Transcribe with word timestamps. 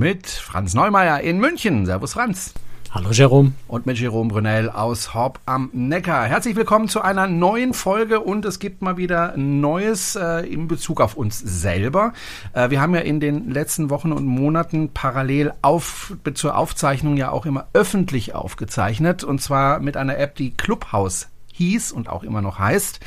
Mit 0.00 0.28
Franz 0.28 0.72
Neumeier 0.72 1.20
in 1.20 1.40
München. 1.40 1.84
Servus 1.84 2.14
Franz. 2.14 2.54
Hallo 2.90 3.10
Jerome. 3.10 3.52
Und 3.68 3.84
mit 3.84 3.98
Jerome 3.98 4.30
Brunel 4.30 4.70
aus 4.70 5.12
Horb 5.12 5.40
am 5.44 5.68
Neckar. 5.74 6.24
Herzlich 6.24 6.56
willkommen 6.56 6.88
zu 6.88 7.02
einer 7.02 7.26
neuen 7.26 7.74
Folge 7.74 8.20
und 8.20 8.46
es 8.46 8.60
gibt 8.60 8.80
mal 8.80 8.96
wieder 8.96 9.36
Neues 9.36 10.16
äh, 10.16 10.50
in 10.50 10.68
Bezug 10.68 11.02
auf 11.02 11.16
uns 11.16 11.38
selber. 11.38 12.14
Äh, 12.54 12.70
wir 12.70 12.80
haben 12.80 12.94
ja 12.94 13.02
in 13.02 13.20
den 13.20 13.50
letzten 13.50 13.90
Wochen 13.90 14.12
und 14.12 14.24
Monaten 14.24 14.88
parallel 14.94 15.52
auf, 15.60 16.16
zur 16.32 16.56
Aufzeichnung 16.56 17.18
ja 17.18 17.30
auch 17.30 17.44
immer 17.44 17.66
öffentlich 17.74 18.34
aufgezeichnet 18.34 19.22
und 19.22 19.42
zwar 19.42 19.80
mit 19.80 19.98
einer 19.98 20.16
App, 20.16 20.34
die 20.34 20.52
Clubhouse 20.52 21.28
hieß 21.52 21.92
und 21.92 22.08
auch 22.08 22.22
immer 22.22 22.40
noch 22.40 22.58
heißt. 22.58 23.00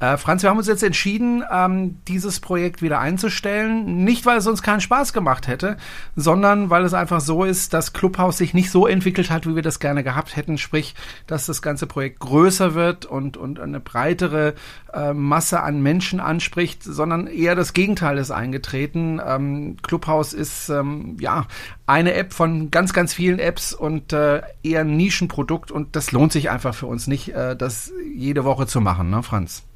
Äh, 0.00 0.16
Franz, 0.16 0.42
wir 0.42 0.50
haben 0.50 0.58
uns 0.58 0.68
jetzt 0.68 0.84
entschieden, 0.84 1.42
ähm, 1.50 1.98
dieses 2.06 2.38
Projekt 2.38 2.82
wieder 2.82 3.00
einzustellen. 3.00 4.04
Nicht, 4.04 4.26
weil 4.26 4.38
es 4.38 4.46
uns 4.46 4.62
keinen 4.62 4.80
Spaß 4.80 5.12
gemacht 5.12 5.48
hätte, 5.48 5.76
sondern 6.14 6.70
weil 6.70 6.84
es 6.84 6.94
einfach 6.94 7.20
so 7.20 7.44
ist, 7.44 7.74
dass 7.74 7.92
Clubhouse 7.92 8.38
sich 8.38 8.54
nicht 8.54 8.70
so 8.70 8.86
entwickelt 8.86 9.30
hat, 9.30 9.46
wie 9.46 9.56
wir 9.56 9.62
das 9.62 9.80
gerne 9.80 10.04
gehabt 10.04 10.36
hätten. 10.36 10.56
Sprich, 10.56 10.94
dass 11.26 11.46
das 11.46 11.62
ganze 11.62 11.86
Projekt 11.86 12.20
größer 12.20 12.74
wird 12.74 13.06
und, 13.06 13.36
und 13.36 13.58
eine 13.58 13.80
breitere 13.80 14.54
äh, 14.92 15.12
Masse 15.12 15.62
an 15.62 15.82
Menschen 15.82 16.20
anspricht, 16.20 16.84
sondern 16.84 17.26
eher 17.26 17.56
das 17.56 17.72
Gegenteil 17.72 18.18
ist 18.18 18.30
eingetreten. 18.30 19.20
Ähm, 19.24 19.78
Clubhouse 19.82 20.32
ist 20.32 20.68
ähm, 20.68 21.16
ja 21.20 21.46
eine 21.86 22.14
App 22.14 22.32
von 22.32 22.70
ganz, 22.70 22.92
ganz 22.92 23.14
vielen 23.14 23.40
Apps 23.40 23.72
und 23.72 24.12
äh, 24.12 24.42
eher 24.62 24.82
ein 24.82 24.96
Nischenprodukt 24.96 25.72
und 25.72 25.96
das 25.96 26.12
lohnt 26.12 26.32
sich 26.32 26.50
einfach 26.50 26.74
für 26.74 26.86
uns 26.86 27.08
nicht, 27.08 27.30
äh, 27.30 27.56
das 27.56 27.92
jede 28.14 28.44
Woche 28.44 28.66
zu 28.66 28.80
machen, 28.80 29.10
ne, 29.10 29.22
Franz? 29.22 29.67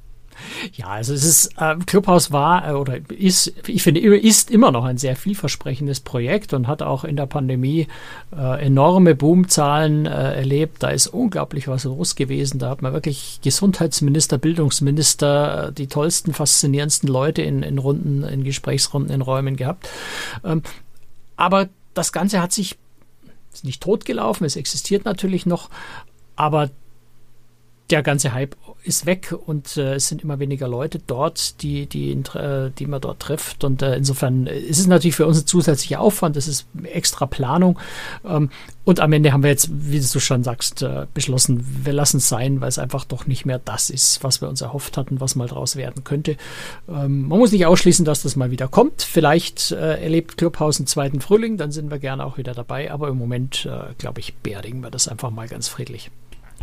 Ja, 0.74 0.86
also 0.88 1.14
es 1.14 1.24
ist, 1.24 1.54
äh, 1.58 1.76
Clubhouse 1.86 2.32
war 2.32 2.68
äh, 2.68 2.72
oder 2.72 2.98
ist, 3.10 3.52
ich 3.66 3.82
finde, 3.82 4.00
ist 4.00 4.50
immer 4.50 4.70
noch 4.70 4.84
ein 4.84 4.98
sehr 4.98 5.16
vielversprechendes 5.16 6.00
Projekt 6.00 6.52
und 6.54 6.68
hat 6.68 6.82
auch 6.82 7.04
in 7.04 7.16
der 7.16 7.26
Pandemie 7.26 7.88
äh, 8.36 8.64
enorme 8.64 9.14
Boomzahlen 9.14 10.06
äh, 10.06 10.34
erlebt. 10.34 10.82
Da 10.82 10.88
ist 10.90 11.08
unglaublich 11.08 11.68
was 11.68 11.84
los 11.84 12.16
gewesen. 12.16 12.58
Da 12.58 12.70
hat 12.70 12.82
man 12.82 12.92
wirklich 12.92 13.40
Gesundheitsminister, 13.42 14.38
Bildungsminister, 14.38 15.68
äh, 15.68 15.72
die 15.72 15.86
tollsten, 15.86 16.32
faszinierendsten 16.32 17.08
Leute 17.08 17.42
in, 17.42 17.62
in 17.62 17.78
Runden, 17.78 18.22
in 18.24 18.44
Gesprächsrunden, 18.44 19.12
in 19.12 19.22
Räumen 19.22 19.56
gehabt. 19.56 19.88
Ähm, 20.44 20.62
aber 21.36 21.68
das 21.94 22.12
Ganze 22.12 22.40
hat 22.40 22.52
sich 22.52 22.76
ist 23.52 23.64
nicht 23.64 23.82
totgelaufen, 23.82 24.46
es 24.46 24.56
existiert 24.56 25.04
natürlich 25.04 25.46
noch, 25.46 25.68
aber 26.36 26.70
der 27.92 28.02
ganze 28.02 28.32
Hype 28.32 28.56
ist 28.84 29.06
weg 29.06 29.34
und 29.46 29.76
äh, 29.76 29.94
es 29.94 30.08
sind 30.08 30.22
immer 30.22 30.38
weniger 30.38 30.66
Leute 30.66 30.98
dort, 30.98 31.62
die, 31.62 31.86
die, 31.86 32.10
äh, 32.10 32.70
die 32.76 32.86
man 32.86 33.00
dort 33.00 33.20
trifft. 33.20 33.64
Und 33.64 33.82
äh, 33.82 33.96
insofern 33.96 34.46
ist 34.46 34.78
es 34.78 34.86
natürlich 34.86 35.14
für 35.14 35.26
uns 35.26 35.42
ein 35.42 35.46
zusätzlicher 35.46 36.00
Aufwand, 36.00 36.34
das 36.36 36.48
ist 36.48 36.66
extra 36.84 37.26
Planung. 37.26 37.78
Ähm, 38.24 38.50
und 38.84 38.98
am 38.98 39.12
Ende 39.12 39.32
haben 39.32 39.42
wir 39.42 39.50
jetzt, 39.50 39.70
wie 39.70 40.00
du 40.00 40.20
schon 40.20 40.42
sagst, 40.42 40.82
äh, 40.82 41.06
beschlossen, 41.14 41.64
wir 41.84 41.92
lassen 41.92 42.16
es 42.16 42.28
sein, 42.28 42.60
weil 42.60 42.68
es 42.68 42.78
einfach 42.78 43.04
doch 43.04 43.26
nicht 43.26 43.44
mehr 43.44 43.60
das 43.60 43.90
ist, 43.90 44.24
was 44.24 44.40
wir 44.40 44.48
uns 44.48 44.62
erhofft 44.62 44.96
hatten, 44.96 45.20
was 45.20 45.36
mal 45.36 45.46
draus 45.46 45.76
werden 45.76 46.02
könnte. 46.02 46.36
Ähm, 46.88 47.28
man 47.28 47.38
muss 47.38 47.52
nicht 47.52 47.66
ausschließen, 47.66 48.04
dass 48.04 48.22
das 48.22 48.36
mal 48.36 48.50
wieder 48.50 48.68
kommt. 48.68 49.02
Vielleicht 49.02 49.70
äh, 49.70 50.02
erlebt 50.02 50.38
Clubhaus 50.38 50.78
einen 50.78 50.86
zweiten 50.86 51.20
Frühling, 51.20 51.58
dann 51.58 51.70
sind 51.70 51.90
wir 51.90 51.98
gerne 51.98 52.24
auch 52.24 52.38
wieder 52.38 52.54
dabei. 52.54 52.90
Aber 52.90 53.08
im 53.08 53.18
Moment, 53.18 53.66
äh, 53.66 53.92
glaube 53.98 54.20
ich, 54.20 54.34
beerdigen 54.36 54.80
wir 54.80 54.90
das 54.90 55.08
einfach 55.08 55.30
mal 55.30 55.46
ganz 55.46 55.68
friedlich. 55.68 56.10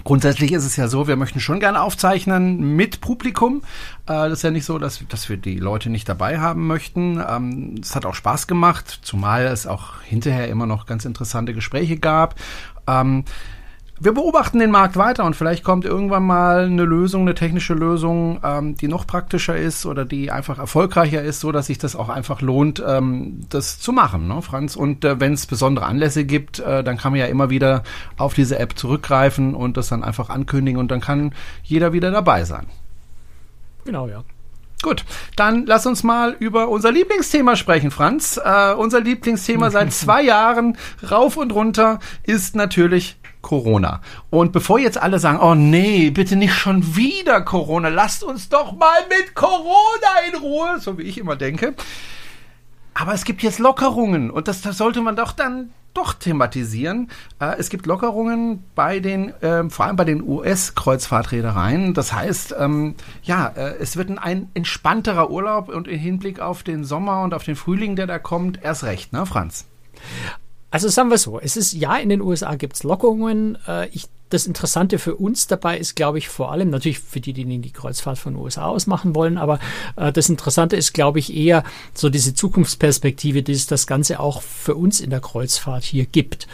Grundsätzlich 0.04 0.52
ist 0.52 0.66
es 0.66 0.76
ja 0.76 0.88
so, 0.88 1.08
wir 1.08 1.16
möchten 1.16 1.40
schon 1.40 1.60
gerne 1.60 1.82
aufzeichnen 1.82 2.76
mit 2.76 3.02
Publikum. 3.02 3.62
Äh, 4.06 4.30
das 4.30 4.34
ist 4.34 4.44
ja 4.44 4.52
nicht 4.52 4.66
so, 4.66 4.80
dass, 4.80 5.04
dass 5.08 5.30
wir 5.30 5.38
die 5.38 5.60
Leute 5.60 5.90
nicht 5.90 6.08
dabei 6.08 6.40
haben 6.40 6.68
möchten. 6.68 7.24
Ähm, 7.28 7.76
es 7.82 7.96
hat 7.96 8.06
auch 8.06 8.16
Spaß 8.16 8.48
gemacht, 8.48 9.00
zumal 9.02 9.46
es 9.46 9.68
auch 9.68 10.02
hinterher 10.02 10.48
immer 10.48 10.66
noch 10.66 10.86
ganz 10.86 11.06
interessante 11.06 11.54
Gespräche 11.54 11.98
gab. 11.98 12.36
Wir 14.02 14.14
beobachten 14.14 14.60
den 14.60 14.72
Markt 14.72 14.96
weiter 14.96 15.26
und 15.26 15.36
vielleicht 15.36 15.62
kommt 15.62 15.84
irgendwann 15.84 16.24
mal 16.24 16.66
eine 16.66 16.86
Lösung, 16.86 17.24
eine 17.24 17.36
technische 17.36 17.74
Lösung, 17.74 18.40
ähm, 18.46 18.76
die 18.76 18.88
noch 18.88 19.06
praktischer 19.06 19.58
ist 19.58 19.86
oder 19.86 20.06
die 20.06 20.32
einfach 20.32 20.58
erfolgreicher 20.58 21.22
ist, 21.22 21.42
so 21.42 21.52
dass 21.52 21.66
sich 21.66 21.80
das 21.80 21.98
auch 21.98 22.08
einfach 22.08 22.40
lohnt, 22.42 22.82
ähm, 22.86 23.42
das 23.50 23.78
zu 23.80 23.92
machen, 23.92 24.30
ne, 24.30 24.42
Franz? 24.42 24.78
Und 24.78 25.04
äh, 25.04 25.20
wenn 25.20 25.34
es 25.34 25.48
besondere 25.48 25.86
Anlässe 25.86 26.24
gibt, 26.24 26.60
äh, 26.60 26.82
dann 26.82 26.96
kann 26.96 27.12
man 27.12 27.20
ja 27.20 27.26
immer 27.26 27.50
wieder 27.50 27.84
auf 28.16 28.34
diese 28.34 28.58
App 28.58 28.80
zurückgreifen 28.80 29.54
und 29.54 29.76
das 29.76 29.90
dann 29.90 30.06
einfach 30.06 30.30
ankündigen 30.30 30.80
und 30.80 30.92
dann 30.92 31.02
kann 31.02 31.34
jeder 31.64 31.92
wieder 31.92 32.10
dabei 32.10 32.46
sein. 32.46 32.68
Genau, 33.84 34.08
ja. 34.08 34.24
Gut, 34.82 35.04
dann 35.36 35.66
lass 35.66 35.86
uns 35.86 36.04
mal 36.04 36.38
über 36.40 36.70
unser 36.70 36.94
Lieblingsthema 36.94 37.58
sprechen, 37.58 37.92
Franz. 37.92 38.40
Äh, 38.42 38.74
unser 38.76 39.02
Lieblingsthema 39.02 39.72
seit 39.72 39.92
zwei 39.94 40.24
Jahren 40.24 40.78
rauf 41.12 41.36
und 41.36 41.52
runter 41.52 42.00
ist 42.24 42.56
natürlich 42.56 43.18
Corona. 43.42 44.02
Und 44.30 44.52
bevor 44.52 44.80
jetzt 44.80 45.02
alle 45.02 45.20
sagen, 45.20 45.40
oh 45.40 45.56
nee, 45.56 46.10
bitte 46.10 46.36
nicht 46.36 46.54
schon 46.54 46.96
wieder 46.96 47.42
Corona, 47.42 47.90
lasst 47.90 48.24
uns 48.24 48.50
doch 48.50 48.74
mal 48.74 49.00
mit 49.10 49.36
Corona 49.36 50.20
in 50.30 50.40
Ruhe, 50.40 50.80
so 50.80 50.98
wie 50.98 51.04
ich 51.04 51.18
immer 51.18 51.36
denke. 51.36 51.74
Aber 52.94 53.14
es 53.14 53.24
gibt 53.24 53.42
jetzt 53.44 53.60
Lockerungen 53.60 54.30
und 54.30 54.48
das, 54.48 54.62
das 54.62 54.78
sollte 54.78 55.02
man 55.02 55.16
doch 55.16 55.32
dann 55.32 55.72
doch 55.94 56.14
thematisieren. 56.14 57.10
Äh, 57.40 57.56
es 57.58 57.70
gibt 57.70 57.86
Lockerungen 57.86 58.64
bei 58.76 59.00
den, 59.00 59.30
äh, 59.42 59.70
vor 59.70 59.86
allem 59.86 59.96
bei 59.96 60.06
den 60.06 60.22
US-Kreuzfahrtreedereien. 60.22 61.94
Das 61.94 62.14
heißt, 62.14 62.56
ähm, 62.60 62.96
ja, 63.24 63.48
äh, 63.48 63.76
es 63.80 63.98
wird 63.98 64.18
ein 64.18 64.50
entspannterer 64.54 65.30
Urlaub 65.30 65.70
und 65.70 65.88
im 65.88 66.00
Hinblick 66.00 66.40
auf 66.40 66.64
den 66.64 66.84
Sommer 66.84 67.24
und 67.24 67.34
auf 67.34 67.44
den 67.44 67.56
Frühling, 67.56 67.96
der 67.96 68.08
da 68.08 68.20
kommt, 68.20 68.62
erst 68.64 68.84
recht, 68.84 69.14
ne, 69.14 69.26
Franz? 69.26 69.66
Also 70.72 70.88
sagen 70.88 71.10
wir 71.10 71.18
so, 71.18 71.40
es 71.40 71.58
ist 71.58 71.74
ja, 71.74 71.98
in 71.98 72.10
den 72.10 72.22
USA 72.22 72.56
gibt 72.56 72.76
es 72.76 72.84
Lockerungen. 72.84 73.58
Äh, 73.68 73.88
ich 73.90 74.08
das 74.30 74.46
Interessante 74.46 75.00
für 75.00 75.16
uns 75.16 75.48
dabei 75.48 75.78
ist, 75.78 75.96
glaube 75.96 76.18
ich, 76.18 76.30
vor 76.30 76.52
allem 76.52 76.70
natürlich 76.70 77.00
für 77.00 77.20
die, 77.20 77.34
die 77.34 77.46
die 77.46 77.72
Kreuzfahrt 77.72 78.18
von 78.18 78.36
USA 78.36 78.68
aus 78.68 78.88
machen 78.88 79.16
wollen, 79.16 79.38
aber 79.38 79.60
äh, 79.96 80.12
das 80.12 80.30
Interessante 80.30 80.76
ist, 80.76 80.94
glaube 80.94 81.20
ich, 81.20 81.36
eher 81.36 81.64
so 81.94 82.10
diese 82.10 82.34
Zukunftsperspektive, 82.34 83.44
die 83.44 83.54
es 83.54 83.68
das 83.68 83.88
Ganze 83.88 84.20
auch 84.20 84.42
für 84.42 84.76
uns 84.76 85.00
in 85.00 85.10
der 85.10 85.20
Kreuzfahrt 85.20 85.84
hier 85.84 86.06
gibt. 86.06 86.48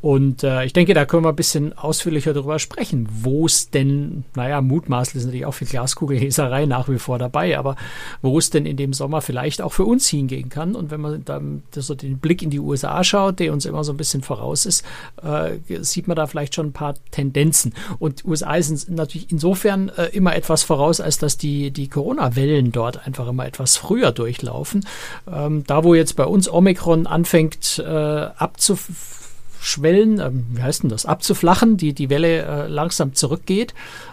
Und 0.00 0.44
äh, 0.44 0.64
ich 0.64 0.72
denke, 0.72 0.94
da 0.94 1.04
können 1.04 1.24
wir 1.24 1.30
ein 1.30 1.36
bisschen 1.36 1.76
ausführlicher 1.76 2.32
darüber 2.32 2.58
sprechen, 2.58 3.08
wo 3.10 3.46
es 3.46 3.70
denn, 3.70 4.24
naja, 4.34 4.60
mutmaßlich 4.60 5.16
ist 5.16 5.24
natürlich 5.24 5.46
auch 5.46 5.52
viel 5.52 5.66
Glaskugelleserei 5.66 6.66
nach 6.66 6.88
wie 6.88 6.98
vor 6.98 7.18
dabei, 7.18 7.58
aber 7.58 7.76
wo 8.22 8.38
es 8.38 8.50
denn 8.50 8.66
in 8.66 8.76
dem 8.76 8.92
Sommer 8.92 9.20
vielleicht 9.20 9.62
auch 9.62 9.72
für 9.72 9.84
uns 9.84 10.08
hingehen 10.08 10.48
kann. 10.48 10.76
Und 10.76 10.90
wenn 10.90 11.00
man 11.00 11.24
dann 11.24 11.62
so 11.74 11.94
den 11.94 12.18
Blick 12.18 12.42
in 12.42 12.50
die 12.50 12.60
USA 12.60 13.02
schaut, 13.02 13.40
der 13.40 13.52
uns 13.52 13.64
immer 13.66 13.82
so 13.82 13.92
ein 13.92 13.96
bisschen 13.96 14.22
voraus 14.22 14.64
ist, 14.64 14.84
äh, 15.22 15.52
sieht 15.80 16.06
man 16.06 16.16
da 16.16 16.26
vielleicht 16.26 16.54
schon 16.54 16.66
ein 16.66 16.72
paar 16.72 16.94
Tendenzen. 17.16 17.74
Und 17.98 18.24
USA 18.26 18.60
sind 18.60 18.90
natürlich 18.90 19.30
insofern 19.30 19.88
äh, 19.88 20.08
immer 20.12 20.36
etwas 20.36 20.62
voraus, 20.62 21.00
als 21.00 21.16
dass 21.18 21.38
die, 21.38 21.70
die 21.70 21.88
Corona-Wellen 21.88 22.72
dort 22.72 23.06
einfach 23.06 23.26
immer 23.26 23.46
etwas 23.46 23.76
früher 23.76 24.12
durchlaufen. 24.12 24.84
Ähm, 25.30 25.64
da, 25.66 25.82
wo 25.82 25.94
jetzt 25.94 26.16
bei 26.16 26.24
uns 26.24 26.52
Omikron 26.52 27.06
anfängt 27.06 27.78
äh, 27.78 27.86
abzuschwellen, 27.86 30.20
äh, 30.20 30.30
wie 30.52 30.62
heißt 30.62 30.82
denn 30.82 30.90
das, 30.90 31.06
abzuflachen, 31.06 31.78
die, 31.78 31.94
die 31.94 32.10
Welle 32.10 32.42
äh, 32.42 32.66
langsam 32.68 33.14
zurückgeht, 33.14 33.72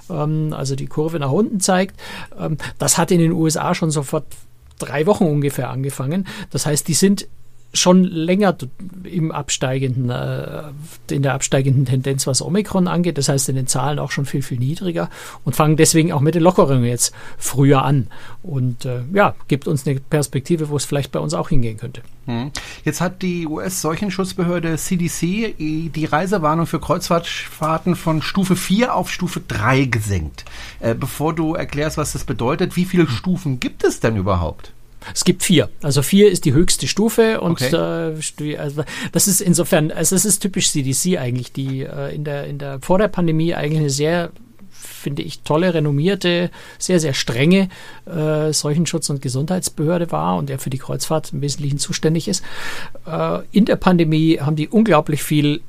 ähm, 0.10 0.54
also 0.54 0.78
die 0.78 0.88
Kurve 0.88 1.20
nach 1.20 1.32
unten 1.32 1.60
zeigt, 1.60 2.00
ähm, 2.40 2.58
das 2.80 2.98
hat 2.98 3.12
in 3.12 3.20
den 3.20 3.34
USA 3.34 3.76
schon 3.76 3.92
sofort 3.92 4.28
drei 4.80 5.06
Wochen 5.08 5.26
ungefähr 5.26 5.70
angefangen. 5.70 6.26
Das 6.52 6.66
heißt, 6.66 6.88
die 6.88 6.94
sind 6.94 7.28
schon 7.74 8.04
länger 8.04 8.56
im 9.04 9.32
absteigenden, 9.32 10.10
äh, 10.10 10.64
in 11.10 11.24
der 11.24 11.34
absteigenden 11.34 11.86
Tendenz, 11.86 12.28
was 12.28 12.42
Omikron 12.42 12.88
angeht. 12.88 13.18
Das 13.18 13.30
heißt, 13.30 13.50
in 13.50 13.56
den 13.56 13.68
Zahlen 13.68 13.98
auch 13.98 14.12
schon 14.12 14.26
viel, 14.26 14.44
viel 14.44 14.60
niedriger 14.60 15.10
und 15.44 15.56
fangen 15.56 15.76
deswegen 15.76 16.12
auch 16.12 16.22
mit 16.22 16.36
den 16.36 16.44
Lockerungen 16.44 16.86
jetzt 16.86 17.14
früher 17.38 17.84
an. 17.84 18.08
Und 18.44 18.86
äh, 18.86 19.02
ja, 19.12 19.36
gibt 19.48 19.68
uns 19.68 19.88
eine 19.88 20.00
Perspektive, 20.00 20.70
wo 20.70 20.78
es 20.78 20.86
vielleicht 20.86 21.12
bei 21.12 21.20
uns 21.20 21.34
auch 21.34 21.50
hingehen 21.50 21.78
könnte. 21.78 22.02
Hm. 22.26 22.52
Jetzt 22.86 23.02
hat 23.02 23.22
die 23.22 23.48
US-Seuchenschutzbehörde 23.48 24.78
CDC 24.78 25.56
die 25.58 26.06
Reisewarnung 26.06 26.68
für 26.68 26.80
Kreuzfahrtfahrten 26.80 27.96
von 27.96 28.22
Stufe 28.22 28.56
4 28.56 28.96
auf 28.96 29.10
Stufe 29.10 29.42
3 29.48 29.86
gesenkt. 29.86 30.46
Äh, 30.80 30.94
bevor 30.94 31.34
du 31.34 31.56
erklärst, 31.56 31.98
was 31.98 32.14
das 32.14 32.24
bedeutet, 32.24 32.76
wie 32.76 32.86
viele 32.86 33.08
Stufen 33.08 33.60
gibt 33.60 33.84
es 33.84 34.00
denn 34.00 34.16
überhaupt? 34.16 34.74
Es 35.14 35.24
gibt 35.24 35.44
vier. 35.44 35.70
Also 35.82 36.02
vier 36.02 36.32
ist 36.32 36.46
die 36.46 36.54
höchste 36.54 36.88
Stufe 36.88 37.42
und 37.42 37.62
okay. 37.62 37.76
äh, 37.76 38.58
also 38.58 38.84
das 39.12 39.28
ist 39.28 39.42
insofern, 39.42 39.92
also 39.92 40.16
es 40.16 40.26
ist 40.26 40.40
typisch 40.40 40.72
CDC 40.72 41.20
eigentlich, 41.20 41.52
die 41.52 41.82
äh, 41.82 42.14
in 42.14 42.24
der 42.24 42.46
in 42.46 42.60
der 42.60 42.80
vor 42.82 42.98
der 42.98 43.08
Pandemie 43.08 43.54
eigentlich 43.54 43.80
eine 43.80 43.90
sehr 43.90 44.32
finde 45.04 45.22
ich, 45.22 45.42
tolle, 45.42 45.74
renommierte, 45.74 46.50
sehr, 46.78 47.00
sehr 47.00 47.14
strenge 47.14 47.70
äh, 48.06 48.52
Seuchenschutz- 48.52 49.10
und 49.10 49.22
Gesundheitsbehörde 49.22 50.12
war 50.12 50.38
und 50.38 50.50
der 50.50 50.60
für 50.60 50.70
die 50.70 50.78
Kreuzfahrt 50.78 51.34
im 51.34 51.42
Wesentlichen 51.42 51.78
zuständig 51.78 52.28
ist. 52.28 52.44
Äh, 53.06 53.40
in 53.52 53.66
der 53.66 53.76
Pandemie 53.76 54.40
haben 54.40 54.56
die 54.56 54.68
unglaublich 54.68 55.24
viel 55.24 55.62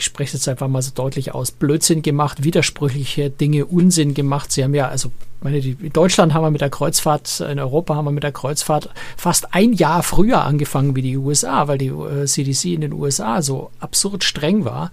ich 0.00 0.06
spreche 0.06 0.32
jetzt 0.32 0.48
einfach 0.48 0.66
mal 0.66 0.80
so 0.80 0.92
deutlich 0.94 1.34
aus, 1.34 1.50
Blödsinn 1.50 2.00
gemacht, 2.00 2.42
widersprüchliche 2.42 3.28
Dinge, 3.28 3.66
Unsinn 3.66 4.14
gemacht. 4.14 4.50
Sie 4.50 4.64
haben 4.64 4.74
ja, 4.74 4.88
also 4.88 5.12
meine, 5.42 5.58
in 5.58 5.92
Deutschland 5.92 6.32
haben 6.32 6.42
wir 6.42 6.50
mit 6.50 6.62
der 6.62 6.70
Kreuzfahrt, 6.70 7.40
in 7.40 7.58
Europa 7.58 7.94
haben 7.94 8.06
wir 8.06 8.10
mit 8.10 8.22
der 8.22 8.32
Kreuzfahrt 8.32 8.88
fast 9.18 9.54
ein 9.54 9.74
Jahr 9.74 10.02
früher 10.02 10.42
angefangen 10.42 10.96
wie 10.96 11.02
die 11.02 11.18
USA, 11.18 11.68
weil 11.68 11.76
die 11.76 11.88
äh, 11.88 12.24
CDC 12.24 12.64
in 12.64 12.80
den 12.80 12.94
USA 12.94 13.42
so 13.42 13.70
absurd 13.78 14.24
streng 14.24 14.64
war. 14.64 14.90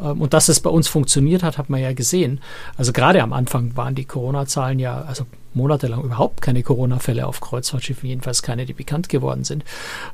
Ähm, 0.00 0.20
und 0.20 0.34
dass 0.34 0.48
es 0.48 0.58
bei 0.58 0.70
uns 0.70 0.88
funktioniert 0.88 1.44
hat, 1.44 1.56
hat 1.56 1.70
man 1.70 1.80
ja 1.80 1.92
gesehen. 1.92 2.40
Also 2.76 2.92
gerade 2.92 3.22
am 3.22 3.32
Anfang 3.32 3.76
waren 3.76 3.94
die 3.94 4.06
Corona-Zahlen 4.06 4.80
ja, 4.80 5.02
also 5.02 5.24
monatelang 5.54 6.02
überhaupt 6.02 6.42
keine 6.42 6.62
Corona-Fälle 6.62 7.26
auf 7.26 7.40
Kreuzfahrtschiffen, 7.40 8.08
jedenfalls 8.08 8.42
keine, 8.42 8.66
die 8.66 8.72
bekannt 8.72 9.08
geworden 9.08 9.44
sind. 9.44 9.64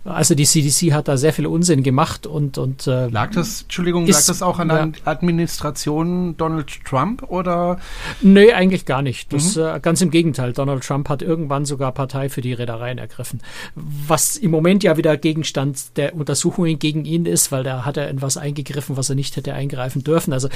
Also 0.04 0.34
die 0.34 0.44
CDC 0.44 0.92
hat 0.92 1.08
da 1.08 1.16
sehr 1.16 1.32
viel 1.32 1.46
Unsinn 1.46 1.82
gemacht 1.82 2.26
und 2.26 2.58
und 2.58 2.86
äh, 2.86 3.08
lag 3.08 3.31
das, 3.32 3.62
Entschuldigung, 3.62 4.06
ist, 4.06 4.20
lag 4.20 4.26
das 4.26 4.42
auch 4.42 4.58
an 4.58 4.69
der 4.69 4.92
Administration 5.04 6.36
Donald 6.36 6.84
Trump 6.84 7.22
oder? 7.28 7.78
Nee, 8.20 8.52
eigentlich 8.52 8.86
gar 8.86 9.02
nicht. 9.02 9.32
Das, 9.32 9.56
mhm. 9.56 9.62
äh, 9.62 9.81
ganz 9.81 10.00
im 10.00 10.10
Gegenteil. 10.10 10.52
Donald 10.52 10.84
Trump 10.84 11.08
hat 11.08 11.22
irgendwann 11.22 11.64
sogar 11.64 11.92
Partei 11.92 12.28
für 12.28 12.40
die 12.40 12.52
Reedereien 12.52 12.98
ergriffen, 12.98 13.40
was 13.75 14.36
im 14.36 14.50
Moment 14.50 14.82
ja 14.82 14.96
wieder 14.96 15.16
Gegenstand 15.16 15.96
der 15.96 16.14
Untersuchungen 16.14 16.78
gegen 16.78 17.04
ihn 17.04 17.26
ist, 17.26 17.52
weil 17.52 17.64
da 17.64 17.84
hat 17.84 17.96
er 17.96 18.08
in 18.08 18.22
was 18.22 18.36
eingegriffen, 18.36 18.96
was 18.96 19.08
er 19.08 19.16
nicht 19.16 19.36
hätte 19.36 19.54
eingreifen 19.54 20.04
dürfen. 20.04 20.32
Also 20.32 20.48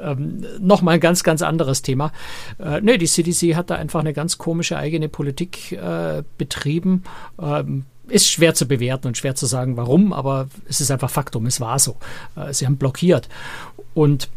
ähm, 0.00 0.44
nochmal 0.60 0.94
ein 0.94 1.00
ganz, 1.00 1.22
ganz 1.22 1.42
anderes 1.42 1.82
Thema. 1.82 2.12
Äh, 2.58 2.80
nee, 2.80 2.98
die 2.98 3.06
CDC 3.06 3.56
hat 3.56 3.70
da 3.70 3.76
einfach 3.76 4.00
eine 4.00 4.12
ganz 4.12 4.33
komische 4.38 4.76
eigene 4.76 5.08
Politik 5.08 5.72
äh, 5.72 6.22
betrieben. 6.38 7.04
Ähm, 7.40 7.84
ist 8.08 8.28
schwer 8.28 8.54
zu 8.54 8.66
bewerten 8.66 9.08
und 9.08 9.16
schwer 9.16 9.34
zu 9.34 9.46
sagen, 9.46 9.76
warum, 9.76 10.12
aber 10.12 10.48
es 10.68 10.80
ist 10.80 10.90
einfach 10.90 11.10
Faktum, 11.10 11.46
es 11.46 11.60
war 11.60 11.78
so. 11.78 11.96
Äh, 12.36 12.52
sie 12.52 12.66
haben 12.66 12.76
blockiert. 12.76 13.28
Und 13.94 14.28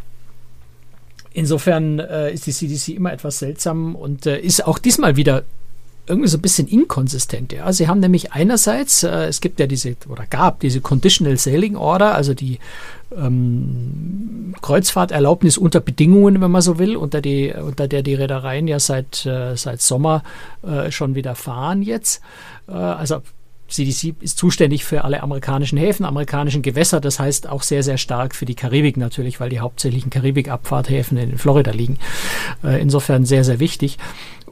insofern 1.33 1.99
äh, 1.99 2.31
ist 2.31 2.47
die 2.47 2.53
CDC 2.53 2.95
immer 2.95 3.13
etwas 3.13 3.39
seltsam 3.39 3.95
und 3.95 4.25
äh, 4.25 4.39
ist 4.39 4.65
auch 4.65 4.79
diesmal 4.79 5.15
wieder 5.15 5.43
irgendwie 6.07 6.29
so 6.29 6.37
ein 6.37 6.41
bisschen 6.41 6.67
inkonsistent. 6.67 7.51
Ja. 7.51 7.71
Sie 7.73 7.87
haben 7.87 7.99
nämlich 7.99 8.31
einerseits, 8.31 9.03
äh, 9.03 9.25
es 9.25 9.41
gibt 9.41 9.59
ja 9.59 9.67
diese, 9.67 9.95
oder 10.07 10.25
gab 10.25 10.61
diese 10.61 10.79
Conditional 10.81 11.37
Sailing 11.37 11.75
Order, 11.75 12.15
also 12.15 12.33
die 12.33 12.59
ähm, 13.15 14.55
Kreuzfahrterlaubnis 14.61 15.57
unter 15.57 15.79
Bedingungen, 15.79 16.41
wenn 16.41 16.51
man 16.51 16.61
so 16.61 16.79
will, 16.79 16.95
unter, 16.95 17.21
die, 17.21 17.53
unter 17.53 17.87
der 17.87 18.03
die 18.03 18.15
Reedereien 18.15 18.67
ja 18.67 18.79
seit, 18.79 19.25
äh, 19.25 19.55
seit 19.55 19.81
Sommer 19.81 20.23
äh, 20.63 20.91
schon 20.91 21.15
wieder 21.15 21.35
fahren 21.35 21.81
jetzt. 21.81 22.21
Äh, 22.67 22.73
also 22.73 23.21
CDC 23.67 24.15
ist 24.21 24.37
zuständig 24.37 24.85
für 24.85 25.03
alle 25.03 25.21
amerikanischen 25.21 25.77
Häfen, 25.77 26.05
amerikanischen 26.05 26.61
Gewässer, 26.61 27.01
das 27.01 27.19
heißt 27.19 27.49
auch 27.49 27.63
sehr, 27.63 27.83
sehr 27.83 27.97
stark 27.97 28.33
für 28.33 28.45
die 28.45 28.55
Karibik 28.55 28.97
natürlich, 28.97 29.39
weil 29.39 29.49
die 29.49 29.59
hauptsächlichen 29.59 30.09
Karibik-Abfahrthäfen 30.09 31.17
in 31.17 31.37
Florida 31.37 31.71
liegen. 31.71 31.97
Äh, 32.63 32.81
insofern 32.81 33.25
sehr, 33.25 33.43
sehr 33.43 33.59
wichtig. 33.59 33.97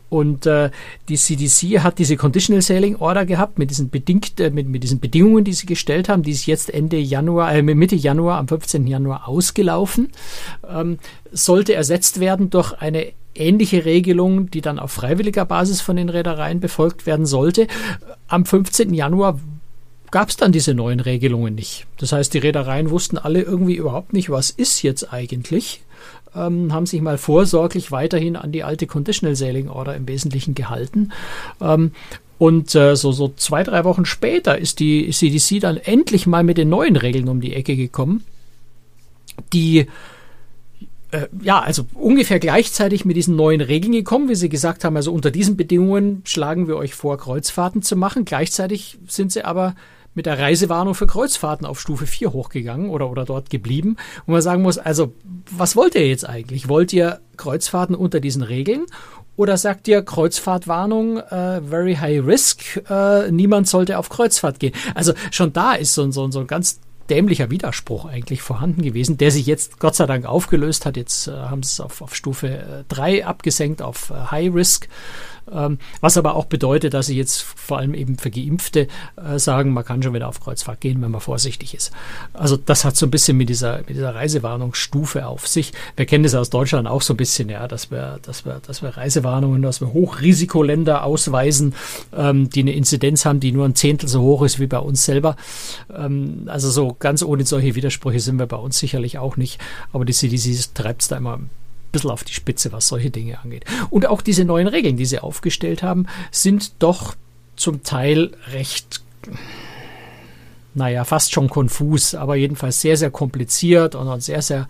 Und 0.10 0.46
äh, 0.46 0.69
die 1.10 1.18
CDC 1.18 1.80
hat 1.84 2.00
diese 2.00 2.16
Conditional 2.16 2.62
Sailing 2.62 2.96
Order 2.98 3.25
gehabt 3.25 3.57
mit 3.57 3.69
diesen, 3.69 3.90
bedingt, 3.90 4.40
äh, 4.40 4.52
mit, 4.52 4.68
mit 4.68 4.84
diesen 4.84 5.00
Bedingungen, 5.00 5.44
die 5.44 5.54
sie 5.54 5.66
gestellt 5.66 6.10
haben. 6.10 6.24
Die 6.24 6.31
ist 6.31 6.46
jetzt 6.46 6.74
Ende 6.74 6.98
Januar, 6.98 7.54
äh, 7.54 7.62
Mitte 7.62 7.96
Januar, 7.96 8.38
am 8.38 8.48
15. 8.48 8.88
Januar 8.88 9.28
ausgelaufen. 9.28 10.10
Ähm, 10.69 11.00
sollte 11.31 11.74
ersetzt 11.74 12.19
werden 12.19 12.50
durch 12.50 12.74
eine 12.74 13.13
ähnliche 13.34 13.86
Regelung, 13.86 14.50
die 14.50 14.62
dann 14.62 14.80
auf 14.80 14.92
freiwilliger 14.92 15.46
Basis 15.46 15.81
von 15.81 15.98
den 15.98 16.10
Reedereien 16.10 16.60
befolgt 16.60 17.06
werden 17.06 17.25
sollte. 17.25 17.68
Am 18.28 18.46
15. 18.46 18.94
Januar 18.94 19.40
gab 20.12 20.30
es 20.30 20.38
dann 20.38 20.52
diese 20.52 20.74
neuen 20.74 21.02
Regelungen 21.02 21.56
nicht. 21.56 21.88
Das 21.98 22.13
heißt, 22.13 22.34
die 22.34 22.38
Reedereien 22.38 22.90
wussten 22.90 23.18
alle 23.18 23.42
irgendwie 23.42 23.75
überhaupt 23.75 24.13
nicht, 24.13 24.30
was 24.30 24.50
ist 24.50 24.81
jetzt 24.81 25.12
eigentlich 25.12 25.81
ähm, 26.36 26.74
haben 26.74 26.86
sich 26.86 27.02
mal 27.02 27.18
vorsorglich 27.18 27.92
weiterhin 27.92 28.36
an 28.36 28.52
die 28.52 28.64
alte 28.64 28.88
Conditional 28.88 29.36
Sailing 29.36 29.70
Order 29.70 29.96
im 29.96 30.08
Wesentlichen 30.08 30.56
gehalten. 30.56 31.12
Ähm, 31.62 31.92
und 32.38 32.76
äh, 32.76 32.96
so, 32.96 33.12
so 33.12 33.34
zwei, 33.36 33.64
drei 33.64 33.86
Wochen 33.86 34.06
später 34.06 34.58
ist 34.58 34.80
die 34.80 35.10
CDC 35.10 35.62
dann 35.62 35.78
endlich 35.78 36.28
mal 36.28 36.44
mit 36.44 36.58
den 36.58 36.70
neuen 36.70 36.98
Regeln 36.98 37.30
um 37.30 37.40
die 37.40 37.54
Ecke 37.54 37.76
gekommen, 37.76 38.26
die 39.54 39.88
äh, 41.12 41.28
ja, 41.42 41.62
also 41.62 41.86
ungefähr 41.94 42.40
gleichzeitig 42.40 43.06
mit 43.06 43.16
diesen 43.16 43.36
neuen 43.36 43.62
Regeln 43.62 43.94
gekommen, 43.94 44.28
wie 44.28 44.36
sie 44.36 44.50
gesagt 44.50 44.84
haben, 44.84 44.98
also 44.98 45.14
unter 45.14 45.31
diesen 45.31 45.56
Bedingungen 45.56 46.22
schlagen 46.26 46.68
wir 46.68 46.76
euch 46.76 46.94
vor, 46.94 47.18
Kreuzfahrten 47.18 47.81
zu 47.81 47.96
machen. 47.96 48.26
Gleichzeitig 48.26 48.98
sind 49.08 49.31
sie 49.31 49.46
aber 49.46 49.76
mit 50.16 50.26
der 50.26 50.40
Reisewarnung 50.40 50.96
für 50.96 51.08
Kreuzfahrten 51.08 51.68
auf 51.68 51.80
Stufe 51.80 52.08
4 52.08 52.34
hochgegangen 52.34 52.90
oder, 52.90 53.10
oder 53.10 53.26
dort 53.26 53.50
geblieben. 53.50 53.98
Und 54.26 54.32
man 54.34 54.42
sagen 54.42 54.64
muss, 54.64 54.78
also, 54.78 55.14
was 55.52 55.76
wollt 55.76 55.94
ihr 55.96 56.08
jetzt 56.08 56.28
eigentlich? 56.28 56.68
Wollt 56.68 56.92
ihr 56.94 57.20
Kreuzfahrten 57.38 57.96
unter 57.96 58.20
diesen 58.20 58.42
Regeln? 58.42 58.86
Oder 59.38 59.58
sagt 59.58 59.88
ihr 59.88 60.02
Kreuzfahrtwarnung, 60.02 61.18
äh, 61.18 61.62
very 61.62 61.96
high 61.96 62.26
risk, 62.26 62.82
äh, 62.90 63.30
niemand 63.32 63.68
sollte 63.68 63.98
auf 64.00 64.08
Kreuzfahrt 64.08 64.60
gehen? 64.60 64.74
Also 64.96 65.14
schon 65.30 65.52
da 65.52 65.74
ist 65.74 65.94
so, 65.94 66.10
so, 66.10 66.32
so 66.32 66.40
ein 66.40 66.48
ganz 66.48 66.80
dämlicher 67.10 67.52
Widerspruch 67.52 68.06
eigentlich 68.06 68.42
vorhanden 68.42 68.82
gewesen, 68.82 69.18
der 69.18 69.32
sich 69.32 69.46
jetzt 69.46 69.80
Gott 69.80 69.96
sei 69.96 70.06
Dank 70.06 70.26
aufgelöst 70.26 70.86
hat. 70.86 70.98
Jetzt 70.98 71.28
äh, 71.28 71.32
haben 71.32 71.64
sie 71.64 71.74
es 71.74 71.80
auf, 71.80 72.02
auf 72.02 72.16
Stufe 72.16 72.86
3 72.88 73.18
äh, 73.18 73.24
abgesenkt, 73.24 73.82
auf 73.82 74.10
äh, 74.10 74.32
High 74.32 74.54
Risk. 74.54 74.88
Ähm, 75.51 75.77
was 76.01 76.18
aber 76.18 76.36
auch 76.36 76.45
bedeutet, 76.45 76.94
dass 76.94 77.07
sie 77.07 77.18
jetzt 77.18 77.42
vor 77.42 77.77
allem 77.77 77.94
eben 77.94 78.18
für 78.18 78.31
Geimpfte 78.31 78.88
äh, 79.15 79.38
sagen, 79.38 79.74
man 79.74 79.86
kann 79.86 80.01
schon 80.01 80.13
wieder 80.13 80.27
auf 80.27 80.39
Kreuzfahrt 80.39 80.81
gehen, 80.81 81.01
wenn 81.01 81.12
man 81.12 81.21
vorsichtig 81.21 81.75
ist. 81.75 81.92
Also 82.33 82.57
das 82.57 82.86
hat 82.86 82.95
so 82.95 83.06
ein 83.06 83.12
bisschen 83.12 83.38
mit 83.38 83.50
dieser, 83.50 83.80
mit 83.80 83.89
dieser 83.89 84.15
Reisewarnungsstufe 84.15 85.25
auf 85.25 85.47
sich. 85.47 85.74
Wir 85.95 86.06
kennen 86.06 86.24
das 86.24 86.36
aus 86.36 86.50
Deutschland 86.50 86.88
auch 86.88 87.01
so 87.01 87.13
ein 87.13 87.18
bisschen, 87.18 87.50
ja, 87.50 87.68
dass 87.68 87.92
wir, 87.92 88.19
dass 88.24 88.45
wir, 88.45 88.59
dass 88.65 88.81
wir 88.81 88.89
Reisewarnungen, 88.89 89.62
dass 89.62 89.81
wir 89.81 89.94
Hochrisikoländer 89.94 91.03
ausweisen, 91.03 91.75
ähm, 92.15 92.50
die 92.50 92.62
eine 92.62 92.74
Inzidenz 92.74 93.25
haben, 93.25 93.39
die 93.39 93.51
nur 93.51 93.65
ein 93.65 93.75
Zehntel 93.75 94.09
so 94.09 94.21
hoch 94.21 94.44
ist 94.44 94.59
wie 94.59 94.68
bei 94.68 94.80
uns 94.80 95.06
selber. 95.06 95.36
Ähm, 95.95 96.44
also 96.47 96.69
so 96.69 96.95
ganz 96.97 97.24
ohne 97.24 97.45
solche 97.45 97.75
Widersprüche 97.75 98.19
sind 98.19 98.39
wir 98.39 98.47
bei 98.47 98.57
uns 98.57 98.80
sicherlich 98.80 99.18
auch 99.19 99.38
nicht. 99.38 99.59
Aber 99.94 100.06
die 100.06 100.13
CDC 100.13 100.74
treibt 100.74 101.03
es 101.03 101.07
da 101.07 101.18
immer 101.18 101.39
bisschen 101.95 102.12
auf 102.12 102.24
die 102.24 102.33
Spitze, 102.33 102.71
was 102.71 102.88
solche 102.88 103.09
Dinge 103.09 103.39
angeht. 103.39 103.65
Und 103.89 104.06
auch 104.06 104.21
diese 104.21 104.45
neuen 104.45 104.68
Regeln, 104.68 104.97
die 104.97 105.06
sie 105.06 105.19
aufgestellt 105.19 105.83
haben, 105.83 106.06
sind 106.31 106.74
doch 106.80 107.15
zum 107.56 107.83
Teil 107.83 108.31
recht 108.51 109.01
naja, 110.75 111.06
fast 111.06 111.31
schon 111.31 111.49
konfus, 111.49 112.14
aber 112.16 112.35
jedenfalls 112.35 112.81
sehr, 112.81 112.97
sehr 112.97 113.09
kompliziert 113.09 113.95
und 113.95 114.21
sehr, 114.21 114.42
sehr 114.42 114.68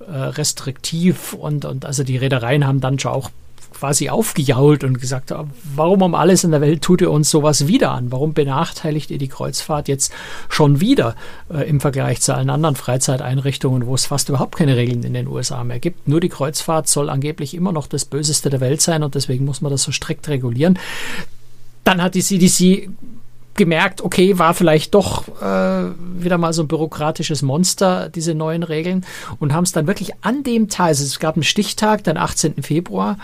äh, 0.00 0.12
restriktiv 0.12 1.32
und, 1.32 1.64
und 1.64 1.86
also 1.86 2.04
die 2.04 2.18
Reedereien 2.18 2.66
haben 2.66 2.80
dann 2.80 2.98
schon 2.98 3.12
auch 3.12 3.30
quasi 3.78 4.08
aufgejault 4.08 4.82
und 4.82 5.00
gesagt, 5.00 5.32
warum 5.74 6.02
um 6.02 6.14
alles 6.14 6.42
in 6.42 6.50
der 6.50 6.60
Welt 6.60 6.82
tut 6.82 7.00
ihr 7.00 7.10
uns 7.10 7.30
sowas 7.30 7.68
wieder 7.68 7.92
an? 7.92 8.10
Warum 8.10 8.34
benachteiligt 8.34 9.10
ihr 9.10 9.18
die 9.18 9.28
Kreuzfahrt 9.28 9.86
jetzt 9.88 10.12
schon 10.48 10.80
wieder 10.80 11.14
äh, 11.52 11.68
im 11.68 11.80
Vergleich 11.80 12.20
zu 12.20 12.34
allen 12.34 12.50
anderen 12.50 12.74
Freizeiteinrichtungen, 12.74 13.86
wo 13.86 13.94
es 13.94 14.06
fast 14.06 14.28
überhaupt 14.28 14.56
keine 14.56 14.76
Regeln 14.76 15.04
in 15.04 15.14
den 15.14 15.28
USA 15.28 15.62
mehr 15.62 15.78
gibt? 15.78 16.08
Nur 16.08 16.20
die 16.20 16.28
Kreuzfahrt 16.28 16.88
soll 16.88 17.08
angeblich 17.08 17.54
immer 17.54 17.72
noch 17.72 17.86
das 17.86 18.04
Böseste 18.04 18.50
der 18.50 18.60
Welt 18.60 18.80
sein 18.80 19.02
und 19.02 19.14
deswegen 19.14 19.44
muss 19.44 19.60
man 19.60 19.70
das 19.70 19.84
so 19.84 19.92
strikt 19.92 20.28
regulieren. 20.28 20.78
Dann 21.84 22.02
hat 22.02 22.14
die 22.14 22.22
CDC 22.22 22.88
gemerkt, 23.54 24.00
okay, 24.02 24.38
war 24.38 24.54
vielleicht 24.54 24.94
doch 24.94 25.28
äh, 25.40 25.90
wieder 26.22 26.38
mal 26.38 26.52
so 26.52 26.62
ein 26.62 26.68
bürokratisches 26.68 27.42
Monster, 27.42 28.08
diese 28.08 28.34
neuen 28.34 28.62
Regeln, 28.62 29.04
und 29.38 29.52
haben 29.52 29.64
es 29.64 29.72
dann 29.72 29.86
wirklich 29.86 30.12
an 30.22 30.42
dem 30.42 30.68
Tag, 30.68 30.88
also 30.88 31.04
es 31.04 31.18
gab 31.18 31.36
einen 31.36 31.42
Stichtag, 31.42 32.04
den 32.04 32.16
18. 32.16 32.62
Februar, 32.62 33.18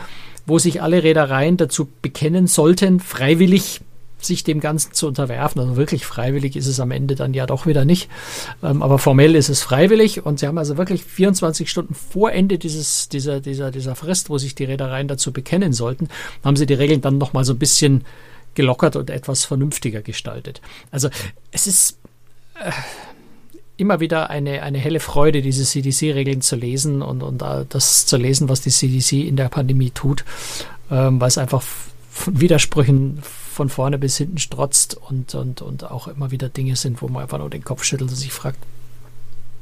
wo 0.46 0.58
sich 0.58 0.82
alle 0.82 1.02
Reedereien 1.02 1.56
dazu 1.56 1.88
bekennen 2.02 2.46
sollten, 2.46 3.00
freiwillig 3.00 3.80
sich 4.24 4.42
dem 4.42 4.60
Ganzen 4.60 4.92
zu 4.92 5.06
unterwerfen. 5.06 5.60
Also 5.60 5.76
wirklich 5.76 6.06
freiwillig 6.06 6.56
ist 6.56 6.66
es 6.66 6.80
am 6.80 6.90
Ende 6.90 7.14
dann 7.14 7.34
ja 7.34 7.46
doch 7.46 7.66
wieder 7.66 7.84
nicht. 7.84 8.08
Ähm, 8.62 8.82
aber 8.82 8.98
formell 8.98 9.34
ist 9.34 9.48
es 9.48 9.62
freiwillig 9.62 10.24
und 10.24 10.38
sie 10.38 10.46
haben 10.46 10.58
also 10.58 10.76
wirklich 10.76 11.04
24 11.04 11.70
Stunden 11.70 11.94
vor 11.94 12.32
Ende 12.32 12.58
dieses, 12.58 13.08
dieser, 13.08 13.40
dieser, 13.40 13.70
dieser 13.70 13.94
Frist, 13.94 14.30
wo 14.30 14.38
sich 14.38 14.54
die 14.54 14.64
Reedereien 14.64 15.08
dazu 15.08 15.32
bekennen 15.32 15.72
sollten, 15.72 16.08
haben 16.42 16.56
sie 16.56 16.66
die 16.66 16.74
Regeln 16.74 17.00
dann 17.00 17.18
nochmal 17.18 17.44
so 17.44 17.52
ein 17.52 17.58
bisschen 17.58 18.04
gelockert 18.54 18.96
und 18.96 19.10
etwas 19.10 19.44
vernünftiger 19.44 20.00
gestaltet. 20.00 20.60
Also 20.90 21.08
es 21.50 21.66
ist 21.66 21.98
äh, 22.54 22.70
immer 23.76 24.00
wieder 24.00 24.30
eine, 24.30 24.62
eine 24.62 24.78
helle 24.78 25.00
Freude, 25.00 25.42
diese 25.42 25.64
CDC-Regeln 25.64 26.40
zu 26.40 26.56
lesen 26.56 27.02
und, 27.02 27.22
und 27.22 27.42
das 27.68 28.06
zu 28.06 28.16
lesen, 28.16 28.48
was 28.48 28.60
die 28.60 28.70
CDC 28.70 29.26
in 29.26 29.36
der 29.36 29.48
Pandemie 29.48 29.90
tut, 29.90 30.24
ähm, 30.90 31.20
weil 31.20 31.28
es 31.28 31.38
einfach 31.38 31.62
von 32.10 32.40
Widersprüchen 32.40 33.18
von 33.22 33.68
vorne 33.68 33.98
bis 33.98 34.16
hinten 34.16 34.38
strotzt 34.38 34.96
und, 34.96 35.34
und, 35.34 35.62
und 35.62 35.90
auch 35.90 36.08
immer 36.08 36.30
wieder 36.30 36.48
Dinge 36.48 36.76
sind, 36.76 37.02
wo 37.02 37.08
man 37.08 37.22
einfach 37.22 37.38
nur 37.38 37.50
den 37.50 37.64
Kopf 37.64 37.84
schüttelt 37.84 38.10
und 38.10 38.16
sich 38.16 38.32
fragt, 38.32 38.58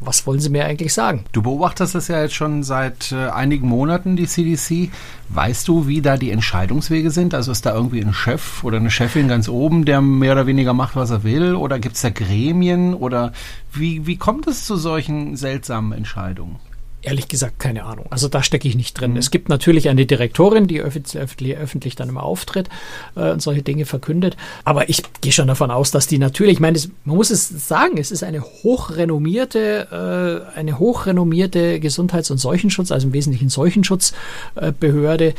was 0.04 0.26
wollen 0.26 0.40
Sie 0.40 0.50
mir 0.50 0.64
eigentlich 0.64 0.92
sagen? 0.92 1.24
Du 1.32 1.42
beobachtest 1.42 1.94
das 1.94 2.08
ja 2.08 2.20
jetzt 2.20 2.34
schon 2.34 2.62
seit 2.62 3.12
äh, 3.12 3.28
einigen 3.28 3.68
Monaten, 3.68 4.16
die 4.16 4.26
CDC. 4.26 4.90
Weißt 5.28 5.66
du, 5.68 5.86
wie 5.86 6.02
da 6.02 6.16
die 6.16 6.30
Entscheidungswege 6.30 7.10
sind? 7.10 7.34
Also 7.34 7.52
ist 7.52 7.64
da 7.66 7.74
irgendwie 7.74 8.02
ein 8.02 8.12
Chef 8.12 8.64
oder 8.64 8.76
eine 8.78 8.90
Chefin 8.90 9.28
ganz 9.28 9.48
oben, 9.48 9.84
der 9.84 10.00
mehr 10.00 10.32
oder 10.32 10.46
weniger 10.46 10.74
macht, 10.74 10.96
was 10.96 11.10
er 11.10 11.24
will? 11.24 11.54
Oder 11.54 11.78
gibt 11.78 11.96
es 11.96 12.02
da 12.02 12.10
Gremien? 12.10 12.94
Oder 12.94 13.32
wie, 13.72 14.06
wie 14.06 14.16
kommt 14.16 14.46
es 14.46 14.64
zu 14.64 14.76
solchen 14.76 15.36
seltsamen 15.36 15.92
Entscheidungen? 15.92 16.56
Ehrlich 17.02 17.26
gesagt, 17.26 17.58
keine 17.58 17.84
Ahnung. 17.84 18.06
Also 18.10 18.28
da 18.28 18.42
stecke 18.42 18.68
ich 18.68 18.76
nicht 18.76 18.94
drin. 18.94 19.12
Mhm. 19.12 19.16
Es 19.16 19.30
gibt 19.30 19.48
natürlich 19.48 19.88
eine 19.88 20.06
Direktorin, 20.06 20.68
die 20.68 20.80
öffentlich, 20.80 21.56
öffentlich 21.56 21.96
dann 21.96 22.08
immer 22.08 22.22
auftritt 22.22 22.68
äh, 23.16 23.32
und 23.32 23.42
solche 23.42 23.62
Dinge 23.62 23.86
verkündet. 23.86 24.36
Aber 24.64 24.88
ich 24.88 25.02
gehe 25.20 25.32
schon 25.32 25.48
davon 25.48 25.70
aus, 25.70 25.90
dass 25.90 26.06
die 26.06 26.18
natürlich, 26.18 26.54
ich 26.54 26.60
meine, 26.60 26.78
man 27.04 27.16
muss 27.16 27.30
es 27.30 27.48
sagen, 27.68 27.98
es 27.98 28.12
ist 28.12 28.22
eine 28.22 28.42
hochrenommierte, 28.42 30.52
äh, 30.54 30.58
eine 30.58 30.78
hochrenommierte 30.78 31.80
Gesundheits- 31.80 32.30
und 32.30 32.38
Seuchenschutz, 32.38 32.92
also 32.92 33.08
im 33.08 33.12
Wesentlichen 33.12 33.48
Seuchenschutzbehörde, 33.48 35.28
äh, 35.28 35.34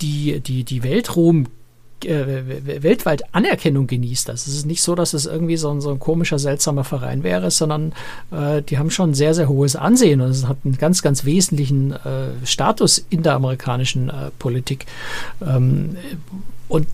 die, 0.00 0.40
die, 0.40 0.62
die 0.62 0.84
Weltruhm 0.84 1.46
äh, 2.04 2.82
weltweit 2.82 3.34
Anerkennung 3.34 3.86
genießt. 3.86 4.30
Also 4.30 4.50
es 4.50 4.56
ist 4.56 4.66
nicht 4.66 4.82
so, 4.82 4.94
dass 4.94 5.14
es 5.14 5.26
irgendwie 5.26 5.56
so 5.56 5.70
ein, 5.70 5.80
so 5.80 5.90
ein 5.90 5.98
komischer, 5.98 6.38
seltsamer 6.38 6.84
Verein 6.84 7.22
wäre, 7.22 7.50
sondern 7.50 7.92
äh, 8.30 8.62
die 8.62 8.78
haben 8.78 8.90
schon 8.90 9.14
sehr, 9.14 9.34
sehr 9.34 9.48
hohes 9.48 9.76
Ansehen 9.76 10.20
und 10.20 10.30
es 10.30 10.46
hat 10.46 10.58
einen 10.64 10.78
ganz, 10.78 11.02
ganz 11.02 11.24
wesentlichen 11.24 11.92
äh, 11.92 12.28
Status 12.44 13.04
in 13.10 13.22
der 13.22 13.34
amerikanischen 13.34 14.10
äh, 14.10 14.30
Politik. 14.38 14.86
Ähm, 15.40 15.96
und 16.68 16.86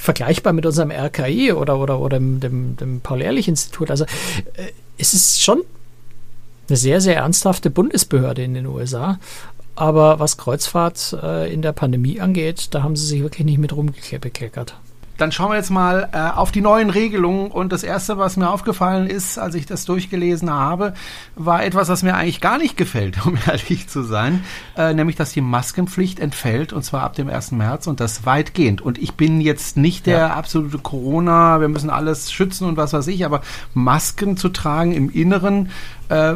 vergleichbar 0.00 0.52
mit 0.52 0.64
unserem 0.64 0.90
RKI 0.90 1.52
oder, 1.52 1.78
oder, 1.78 2.00
oder 2.00 2.18
dem, 2.18 2.40
dem, 2.40 2.76
dem 2.76 3.00
Paul-Ehrlich-Institut. 3.00 3.90
Also 3.90 4.04
äh, 4.04 4.72
es 4.96 5.12
ist 5.12 5.42
schon 5.42 5.62
eine 6.68 6.76
sehr, 6.76 7.00
sehr 7.00 7.16
ernsthafte 7.16 7.68
Bundesbehörde 7.68 8.42
in 8.42 8.54
den 8.54 8.66
USA. 8.66 9.18
Aber 9.80 10.20
was 10.20 10.36
Kreuzfahrt 10.36 11.16
äh, 11.22 11.50
in 11.50 11.62
der 11.62 11.72
Pandemie 11.72 12.20
angeht, 12.20 12.74
da 12.74 12.82
haben 12.82 12.96
sie 12.96 13.06
sich 13.06 13.22
wirklich 13.22 13.46
nicht 13.46 13.56
mit 13.56 13.74
rumgekleckert. 13.74 14.74
Dann 15.16 15.32
schauen 15.32 15.52
wir 15.52 15.56
jetzt 15.56 15.70
mal 15.70 16.10
äh, 16.12 16.18
auf 16.18 16.52
die 16.52 16.60
neuen 16.60 16.90
Regelungen. 16.90 17.50
Und 17.50 17.72
das 17.72 17.82
Erste, 17.82 18.18
was 18.18 18.36
mir 18.36 18.50
aufgefallen 18.50 19.06
ist, 19.06 19.38
als 19.38 19.54
ich 19.54 19.64
das 19.64 19.86
durchgelesen 19.86 20.50
habe, 20.50 20.92
war 21.34 21.64
etwas, 21.64 21.88
was 21.88 22.02
mir 22.02 22.14
eigentlich 22.14 22.42
gar 22.42 22.58
nicht 22.58 22.76
gefällt, 22.76 23.24
um 23.26 23.38
ehrlich 23.46 23.88
zu 23.88 24.02
sein. 24.02 24.44
Äh, 24.76 24.92
nämlich, 24.92 25.16
dass 25.16 25.32
die 25.32 25.40
Maskenpflicht 25.40 26.20
entfällt, 26.20 26.74
und 26.74 26.82
zwar 26.82 27.02
ab 27.02 27.14
dem 27.14 27.30
1. 27.30 27.52
März 27.52 27.86
und 27.86 28.00
das 28.00 28.26
weitgehend. 28.26 28.82
Und 28.82 28.98
ich 28.98 29.14
bin 29.14 29.40
jetzt 29.40 29.78
nicht 29.78 30.04
der 30.04 30.18
ja. 30.18 30.34
absolute 30.34 30.76
Corona, 30.76 31.62
wir 31.62 31.68
müssen 31.68 31.88
alles 31.88 32.30
schützen 32.30 32.68
und 32.68 32.76
was 32.76 32.92
weiß 32.92 33.06
ich, 33.06 33.24
aber 33.24 33.40
Masken 33.72 34.36
zu 34.36 34.50
tragen 34.50 34.92
im 34.92 35.08
Inneren, 35.08 35.70
äh, 36.10 36.34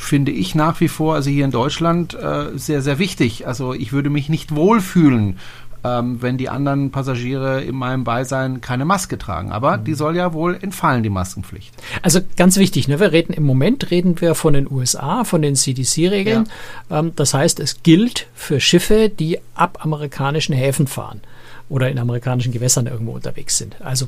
finde 0.00 0.32
ich 0.32 0.54
nach 0.54 0.80
wie 0.80 0.88
vor, 0.88 1.14
also 1.14 1.30
hier 1.30 1.44
in 1.44 1.50
Deutschland, 1.50 2.14
äh, 2.14 2.56
sehr, 2.56 2.82
sehr 2.82 2.98
wichtig. 2.98 3.46
Also 3.46 3.74
ich 3.74 3.92
würde 3.92 4.10
mich 4.10 4.28
nicht 4.28 4.54
wohlfühlen, 4.54 5.38
ähm, 5.84 6.22
wenn 6.22 6.38
die 6.38 6.48
anderen 6.48 6.90
Passagiere 6.90 7.62
in 7.62 7.76
meinem 7.76 8.04
Beisein 8.04 8.60
keine 8.60 8.84
Maske 8.84 9.18
tragen. 9.18 9.52
Aber 9.52 9.76
mhm. 9.76 9.84
die 9.84 9.94
soll 9.94 10.16
ja 10.16 10.32
wohl 10.32 10.58
entfallen, 10.60 11.02
die 11.02 11.10
Maskenpflicht. 11.10 11.74
Also 12.02 12.20
ganz 12.36 12.56
wichtig, 12.56 12.88
ne? 12.88 12.98
wir 12.98 13.12
reden 13.12 13.32
im 13.32 13.44
Moment 13.44 13.90
reden 13.90 14.20
wir 14.20 14.34
von 14.34 14.54
den 14.54 14.70
USA, 14.70 15.24
von 15.24 15.42
den 15.42 15.54
CDC-Regeln. 15.54 16.48
Ja. 16.88 16.98
Ähm, 16.98 17.12
das 17.14 17.34
heißt, 17.34 17.60
es 17.60 17.82
gilt 17.82 18.26
für 18.34 18.58
Schiffe, 18.58 19.10
die 19.10 19.38
ab 19.54 19.78
amerikanischen 19.82 20.54
Häfen 20.54 20.86
fahren 20.86 21.20
oder 21.68 21.90
in 21.90 21.98
amerikanischen 21.98 22.52
Gewässern 22.52 22.86
irgendwo 22.86 23.12
unterwegs 23.12 23.58
sind. 23.58 23.76
Also 23.80 24.06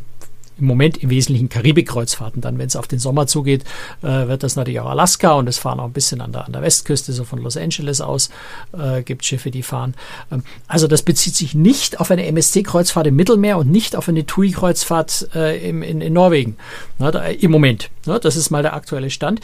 im 0.58 0.66
Moment 0.66 0.98
im 0.98 1.10
Wesentlichen 1.10 1.48
Karibikkreuzfahrten. 1.48 2.40
Dann, 2.40 2.58
wenn 2.58 2.66
es 2.66 2.76
auf 2.76 2.86
den 2.86 2.98
Sommer 2.98 3.26
zugeht, 3.26 3.64
äh, 4.02 4.28
wird 4.28 4.42
das 4.42 4.56
natürlich 4.56 4.80
auch 4.80 4.90
Alaska 4.90 5.32
und 5.32 5.48
es 5.48 5.58
fahren 5.58 5.80
auch 5.80 5.86
ein 5.86 5.92
bisschen 5.92 6.20
an 6.20 6.32
der, 6.32 6.46
an 6.46 6.52
der 6.52 6.62
Westküste, 6.62 7.12
so 7.12 7.24
von 7.24 7.40
Los 7.40 7.56
Angeles 7.56 8.00
aus, 8.00 8.30
äh, 8.72 9.02
gibt 9.02 9.24
Schiffe, 9.24 9.50
die 9.50 9.62
fahren. 9.62 9.94
Ähm, 10.30 10.42
also 10.66 10.86
das 10.86 11.02
bezieht 11.02 11.34
sich 11.34 11.54
nicht 11.54 12.00
auf 12.00 12.10
eine 12.10 12.26
MSC-Kreuzfahrt 12.26 13.06
im 13.06 13.16
Mittelmeer 13.16 13.58
und 13.58 13.70
nicht 13.70 13.96
auf 13.96 14.08
eine 14.08 14.26
TUI-Kreuzfahrt 14.26 15.30
äh, 15.34 15.68
im, 15.68 15.82
in, 15.82 16.00
in 16.00 16.12
Norwegen. 16.12 16.56
Na, 16.98 17.10
da, 17.10 17.24
Im 17.24 17.50
Moment. 17.50 17.90
Na, 18.06 18.18
das 18.18 18.36
ist 18.36 18.50
mal 18.50 18.62
der 18.62 18.74
aktuelle 18.74 19.10
Stand. 19.10 19.40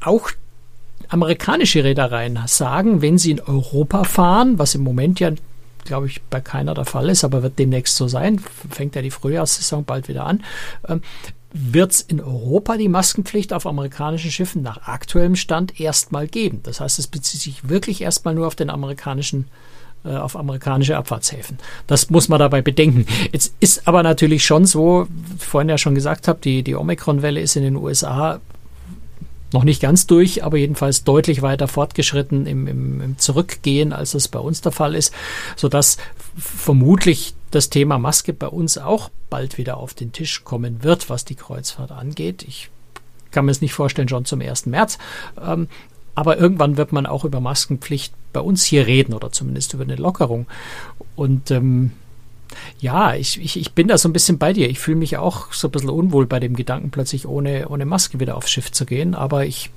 Auch 0.00 0.30
amerikanische 1.08 1.84
Reedereien 1.84 2.38
sagen, 2.46 3.02
wenn 3.02 3.18
sie 3.18 3.32
in 3.32 3.40
Europa 3.40 4.04
fahren, 4.04 4.58
was 4.58 4.74
im 4.74 4.82
Moment 4.82 5.20
ja 5.20 5.32
glaube 5.84 6.06
ich, 6.06 6.22
bei 6.22 6.40
keiner 6.40 6.74
der 6.74 6.84
Fall 6.84 7.08
ist, 7.08 7.24
aber 7.24 7.42
wird 7.42 7.58
demnächst 7.58 7.96
so 7.96 8.08
sein, 8.08 8.40
fängt 8.70 8.96
ja 8.96 9.02
die 9.02 9.10
Frühjahrssaison 9.10 9.84
bald 9.84 10.08
wieder 10.08 10.26
an, 10.26 10.44
ähm, 10.88 11.02
wird 11.52 11.92
es 11.92 12.00
in 12.00 12.20
Europa 12.20 12.76
die 12.76 12.88
Maskenpflicht 12.88 13.52
auf 13.52 13.66
amerikanischen 13.66 14.30
Schiffen 14.30 14.62
nach 14.62 14.86
aktuellem 14.86 15.34
Stand 15.34 15.80
erstmal 15.80 16.28
geben. 16.28 16.60
Das 16.62 16.80
heißt, 16.80 16.98
es 16.98 17.08
bezieht 17.08 17.40
sich 17.40 17.68
wirklich 17.68 18.02
erstmal 18.02 18.34
nur 18.34 18.46
auf 18.46 18.54
den 18.54 18.70
amerikanischen 18.70 19.48
äh, 20.02 20.16
auf 20.16 20.34
amerikanische 20.34 20.96
Abfahrtshäfen. 20.96 21.58
Das 21.86 22.08
muss 22.08 22.30
man 22.30 22.38
dabei 22.38 22.62
bedenken. 22.62 23.04
Jetzt 23.32 23.54
ist 23.60 23.86
aber 23.86 24.02
natürlich 24.02 24.46
schon 24.46 24.64
so, 24.64 25.06
vorhin 25.38 25.68
ja 25.68 25.76
schon 25.76 25.94
gesagt 25.94 26.26
habe, 26.26 26.38
die, 26.42 26.62
die 26.62 26.74
Omikron-Welle 26.74 27.38
ist 27.38 27.56
in 27.56 27.64
den 27.64 27.76
USA 27.76 28.40
noch 29.52 29.64
nicht 29.64 29.82
ganz 29.82 30.06
durch, 30.06 30.44
aber 30.44 30.56
jedenfalls 30.56 31.04
deutlich 31.04 31.42
weiter 31.42 31.68
fortgeschritten 31.68 32.46
im, 32.46 32.66
im, 32.66 33.00
im 33.00 33.18
Zurückgehen, 33.18 33.92
als 33.92 34.12
das 34.12 34.28
bei 34.28 34.38
uns 34.38 34.60
der 34.60 34.72
Fall 34.72 34.94
ist, 34.94 35.12
sodass 35.56 35.96
vermutlich 36.36 37.34
das 37.50 37.70
Thema 37.70 37.98
Maske 37.98 38.32
bei 38.32 38.46
uns 38.46 38.78
auch 38.78 39.10
bald 39.28 39.58
wieder 39.58 39.76
auf 39.76 39.94
den 39.94 40.12
Tisch 40.12 40.44
kommen 40.44 40.82
wird, 40.84 41.10
was 41.10 41.24
die 41.24 41.34
Kreuzfahrt 41.34 41.90
angeht. 41.90 42.44
Ich 42.46 42.70
kann 43.30 43.44
mir 43.44 43.50
es 43.50 43.60
nicht 43.60 43.74
vorstellen, 43.74 44.08
schon 44.08 44.24
zum 44.24 44.40
1. 44.40 44.66
März. 44.66 44.98
Ähm, 45.40 45.68
aber 46.14 46.38
irgendwann 46.38 46.76
wird 46.76 46.92
man 46.92 47.06
auch 47.06 47.24
über 47.24 47.40
Maskenpflicht 47.40 48.12
bei 48.32 48.40
uns 48.40 48.64
hier 48.64 48.86
reden 48.86 49.14
oder 49.14 49.32
zumindest 49.32 49.74
über 49.74 49.84
eine 49.84 49.96
Lockerung. 49.96 50.46
Und 51.16 51.50
ähm, 51.50 51.92
ja, 52.78 53.14
ich, 53.14 53.40
ich, 53.40 53.58
ich 53.58 53.72
bin 53.72 53.88
da 53.88 53.98
so 53.98 54.08
ein 54.08 54.12
bisschen 54.12 54.38
bei 54.38 54.52
dir. 54.52 54.68
Ich 54.68 54.78
fühle 54.78 54.96
mich 54.96 55.16
auch 55.16 55.52
so 55.52 55.68
ein 55.68 55.70
bisschen 55.70 55.90
unwohl 55.90 56.26
bei 56.26 56.40
dem 56.40 56.54
Gedanken, 56.54 56.90
plötzlich 56.90 57.26
ohne, 57.26 57.68
ohne 57.68 57.86
Maske 57.86 58.20
wieder 58.20 58.36
aufs 58.36 58.50
Schiff 58.50 58.72
zu 58.72 58.86
gehen. 58.86 59.14
Aber 59.14 59.46
ich 59.46 59.70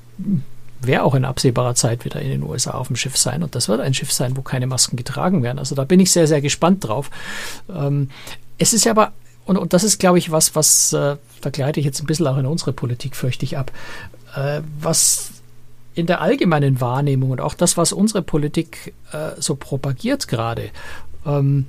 werde 0.82 1.04
auch 1.04 1.16
in 1.16 1.26
absehbarer 1.26 1.76
Zeit 1.76 2.06
wieder 2.06 2.22
in 2.22 2.30
den 2.30 2.44
USA 2.44 2.72
auf 2.72 2.88
dem 2.88 2.96
Schiff 2.96 3.18
sein. 3.18 3.44
Und 3.44 3.56
das 3.56 3.68
wird 3.68 3.82
ein 3.82 3.94
Schiff 3.94 4.12
sein, 4.12 4.38
wo 4.38 4.42
keine 4.42 4.68
Masken 4.68 4.96
getragen 4.96 5.44
werden. 5.44 5.60
Also 5.60 5.76
da 5.76 5.84
bin 5.84 6.00
ich 6.00 6.12
sehr, 6.12 6.28
sehr 6.28 6.42
gespannt 6.42 6.88
drauf. 6.88 7.10
Ähm, 7.74 8.10
es 8.58 8.74
ist 8.74 8.86
ja 8.86 8.92
aber, 8.92 9.14
und, 9.46 9.58
und 9.58 9.74
das 9.74 9.84
ist, 9.84 10.00
glaube 10.00 10.18
ich, 10.18 10.32
was, 10.32 10.56
was, 10.56 10.94
äh, 10.94 11.18
da 11.42 11.50
gleite 11.50 11.80
ich 11.80 11.86
jetzt 11.86 12.02
ein 12.02 12.06
bisschen 12.06 12.28
auch 12.28 12.38
in 12.38 12.46
unsere 12.46 12.74
Politik, 12.74 13.16
fürchte 13.16 13.46
ich, 13.46 13.58
ab, 13.58 13.72
äh, 14.36 14.62
was 14.80 15.32
in 15.96 16.08
der 16.08 16.22
allgemeinen 16.22 16.82
Wahrnehmung 16.82 17.32
und 17.32 17.42
auch 17.42 17.54
das, 17.54 17.78
was 17.78 17.94
unsere 17.94 18.24
Politik 18.24 18.94
äh, 19.12 19.32
so 19.40 19.56
propagiert 19.56 20.28
gerade, 20.28 20.70
ähm, 21.26 21.68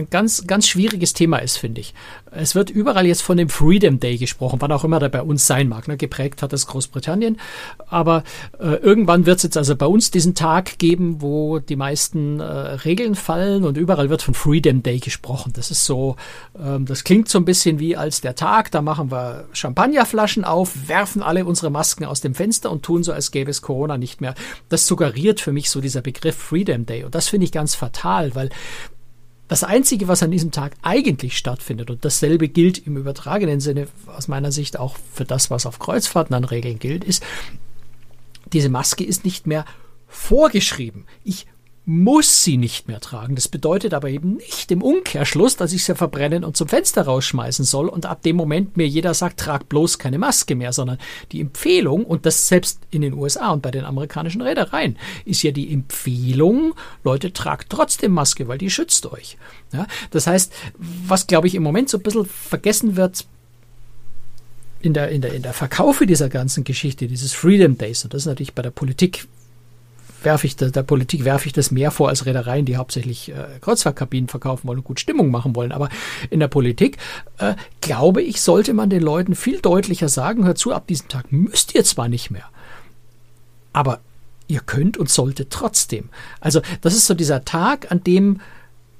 ein 0.00 0.10
ganz, 0.10 0.46
ganz 0.46 0.66
schwieriges 0.68 1.12
Thema 1.12 1.38
ist, 1.38 1.56
finde 1.56 1.80
ich. 1.80 1.94
Es 2.32 2.54
wird 2.54 2.70
überall 2.70 3.06
jetzt 3.06 3.22
von 3.22 3.36
dem 3.36 3.48
Freedom 3.48 3.98
Day 3.98 4.16
gesprochen, 4.16 4.60
wann 4.60 4.70
auch 4.70 4.84
immer 4.84 5.00
der 5.00 5.08
bei 5.08 5.22
uns 5.22 5.46
sein 5.46 5.68
mag. 5.68 5.88
Ne? 5.88 5.96
Geprägt 5.96 6.42
hat 6.42 6.52
es 6.52 6.66
Großbritannien. 6.66 7.40
Aber 7.88 8.22
äh, 8.60 8.76
irgendwann 8.76 9.26
wird 9.26 9.38
es 9.38 9.42
jetzt 9.42 9.56
also 9.56 9.74
bei 9.74 9.86
uns 9.86 10.10
diesen 10.10 10.34
Tag 10.34 10.78
geben, 10.78 11.20
wo 11.20 11.58
die 11.58 11.76
meisten 11.76 12.38
äh, 12.38 12.44
Regeln 12.44 13.14
fallen 13.16 13.64
und 13.64 13.76
überall 13.76 14.10
wird 14.10 14.22
von 14.22 14.34
Freedom 14.34 14.82
Day 14.82 15.00
gesprochen. 15.00 15.52
Das 15.54 15.70
ist 15.70 15.84
so, 15.84 16.16
ähm, 16.58 16.86
das 16.86 17.02
klingt 17.02 17.28
so 17.28 17.38
ein 17.38 17.44
bisschen 17.44 17.80
wie 17.80 17.96
als 17.96 18.20
der 18.20 18.36
Tag, 18.36 18.70
da 18.70 18.80
machen 18.80 19.10
wir 19.10 19.48
Champagnerflaschen 19.52 20.44
auf, 20.44 20.88
werfen 20.88 21.22
alle 21.22 21.44
unsere 21.44 21.70
Masken 21.70 22.04
aus 22.04 22.20
dem 22.20 22.34
Fenster 22.34 22.70
und 22.70 22.84
tun 22.84 23.02
so, 23.02 23.12
als 23.12 23.32
gäbe 23.32 23.50
es 23.50 23.60
Corona 23.60 23.98
nicht 23.98 24.20
mehr. 24.20 24.34
Das 24.68 24.86
suggeriert 24.86 25.40
für 25.40 25.52
mich 25.52 25.68
so 25.68 25.80
dieser 25.80 26.00
Begriff 26.00 26.36
Freedom 26.36 26.86
Day. 26.86 27.04
Und 27.04 27.14
das 27.14 27.28
finde 27.28 27.44
ich 27.44 27.52
ganz 27.52 27.74
fatal, 27.74 28.34
weil 28.34 28.50
das 29.50 29.64
Einzige, 29.64 30.06
was 30.06 30.22
an 30.22 30.30
diesem 30.30 30.52
Tag 30.52 30.76
eigentlich 30.80 31.36
stattfindet, 31.36 31.90
und 31.90 32.04
dasselbe 32.04 32.48
gilt 32.48 32.86
im 32.86 32.96
übertragenen 32.96 33.58
Sinne 33.58 33.88
aus 34.06 34.28
meiner 34.28 34.52
Sicht 34.52 34.78
auch 34.78 34.96
für 35.12 35.24
das, 35.24 35.50
was 35.50 35.66
auf 35.66 35.80
Kreuzfahrten 35.80 36.36
an 36.36 36.44
Regeln 36.44 36.78
gilt, 36.78 37.02
ist, 37.02 37.24
diese 38.52 38.68
Maske 38.68 39.02
ist 39.02 39.24
nicht 39.24 39.48
mehr 39.48 39.64
vorgeschrieben. 40.06 41.04
Ich 41.24 41.48
muss 41.90 42.44
sie 42.44 42.56
nicht 42.56 42.86
mehr 42.86 43.00
tragen. 43.00 43.34
Das 43.34 43.48
bedeutet 43.48 43.94
aber 43.94 44.10
eben 44.10 44.36
nicht 44.36 44.70
im 44.70 44.80
Umkehrschluss, 44.80 45.56
dass 45.56 45.72
ich 45.72 45.84
sie 45.84 45.96
verbrennen 45.96 46.44
und 46.44 46.56
zum 46.56 46.68
Fenster 46.68 47.02
rausschmeißen 47.02 47.64
soll 47.64 47.88
und 47.88 48.06
ab 48.06 48.22
dem 48.22 48.36
Moment 48.36 48.76
mir 48.76 48.86
jeder 48.86 49.12
sagt, 49.12 49.40
trag 49.40 49.68
bloß 49.68 49.98
keine 49.98 50.16
Maske 50.16 50.54
mehr, 50.54 50.72
sondern 50.72 50.98
die 51.32 51.40
Empfehlung, 51.40 52.04
und 52.04 52.26
das 52.26 52.46
selbst 52.46 52.78
in 52.92 53.02
den 53.02 53.12
USA 53.12 53.50
und 53.50 53.62
bei 53.62 53.72
den 53.72 53.84
amerikanischen 53.84 54.40
Reedereien, 54.40 54.96
ist 55.24 55.42
ja 55.42 55.50
die 55.50 55.72
Empfehlung, 55.72 56.74
Leute, 57.02 57.32
tragt 57.32 57.70
trotzdem 57.70 58.12
Maske, 58.12 58.46
weil 58.46 58.58
die 58.58 58.70
schützt 58.70 59.06
euch. 59.06 59.36
Ja, 59.72 59.88
das 60.12 60.28
heißt, 60.28 60.52
was 60.78 61.26
glaube 61.26 61.48
ich 61.48 61.56
im 61.56 61.64
Moment 61.64 61.88
so 61.88 61.98
ein 61.98 62.04
bisschen 62.04 62.24
vergessen 62.24 62.94
wird, 62.94 63.26
in 64.80 64.94
der, 64.94 65.08
in 65.08 65.22
der, 65.22 65.34
in 65.34 65.42
der 65.42 65.54
Verkaufe 65.54 66.06
dieser 66.06 66.28
ganzen 66.28 66.62
Geschichte, 66.62 67.08
dieses 67.08 67.32
Freedom 67.32 67.76
Days, 67.76 68.04
und 68.04 68.14
das 68.14 68.22
ist 68.22 68.26
natürlich 68.26 68.54
bei 68.54 68.62
der 68.62 68.70
Politik 68.70 69.26
werfe 70.24 70.46
ich 70.46 70.56
der, 70.56 70.70
der 70.70 70.82
Politik 70.82 71.24
werfe 71.24 71.46
ich 71.46 71.52
das 71.52 71.70
mehr 71.70 71.90
vor 71.90 72.08
als 72.08 72.26
Reedereien, 72.26 72.64
die 72.64 72.76
hauptsächlich 72.76 73.30
äh, 73.30 73.58
Kreuzfahrtkabinen 73.60 74.28
verkaufen 74.28 74.68
wollen 74.68 74.78
und 74.78 74.84
gut 74.84 75.00
Stimmung 75.00 75.30
machen 75.30 75.54
wollen. 75.56 75.72
Aber 75.72 75.88
in 76.30 76.40
der 76.40 76.48
Politik, 76.48 76.98
äh, 77.38 77.54
glaube 77.80 78.22
ich, 78.22 78.40
sollte 78.40 78.74
man 78.74 78.90
den 78.90 79.02
Leuten 79.02 79.34
viel 79.34 79.60
deutlicher 79.60 80.08
sagen, 80.08 80.44
hört 80.44 80.58
zu, 80.58 80.72
ab 80.72 80.86
diesem 80.86 81.08
Tag 81.08 81.32
müsst 81.32 81.74
ihr 81.74 81.84
zwar 81.84 82.08
nicht 82.08 82.30
mehr. 82.30 82.48
aber 83.72 84.00
ihr 84.48 84.60
könnt 84.60 84.96
und 84.96 85.08
solltet 85.08 85.50
trotzdem. 85.50 86.08
Also 86.40 86.60
das 86.80 86.94
ist 86.94 87.06
so 87.06 87.14
dieser 87.14 87.44
Tag, 87.44 87.90
an 87.92 88.02
dem 88.02 88.40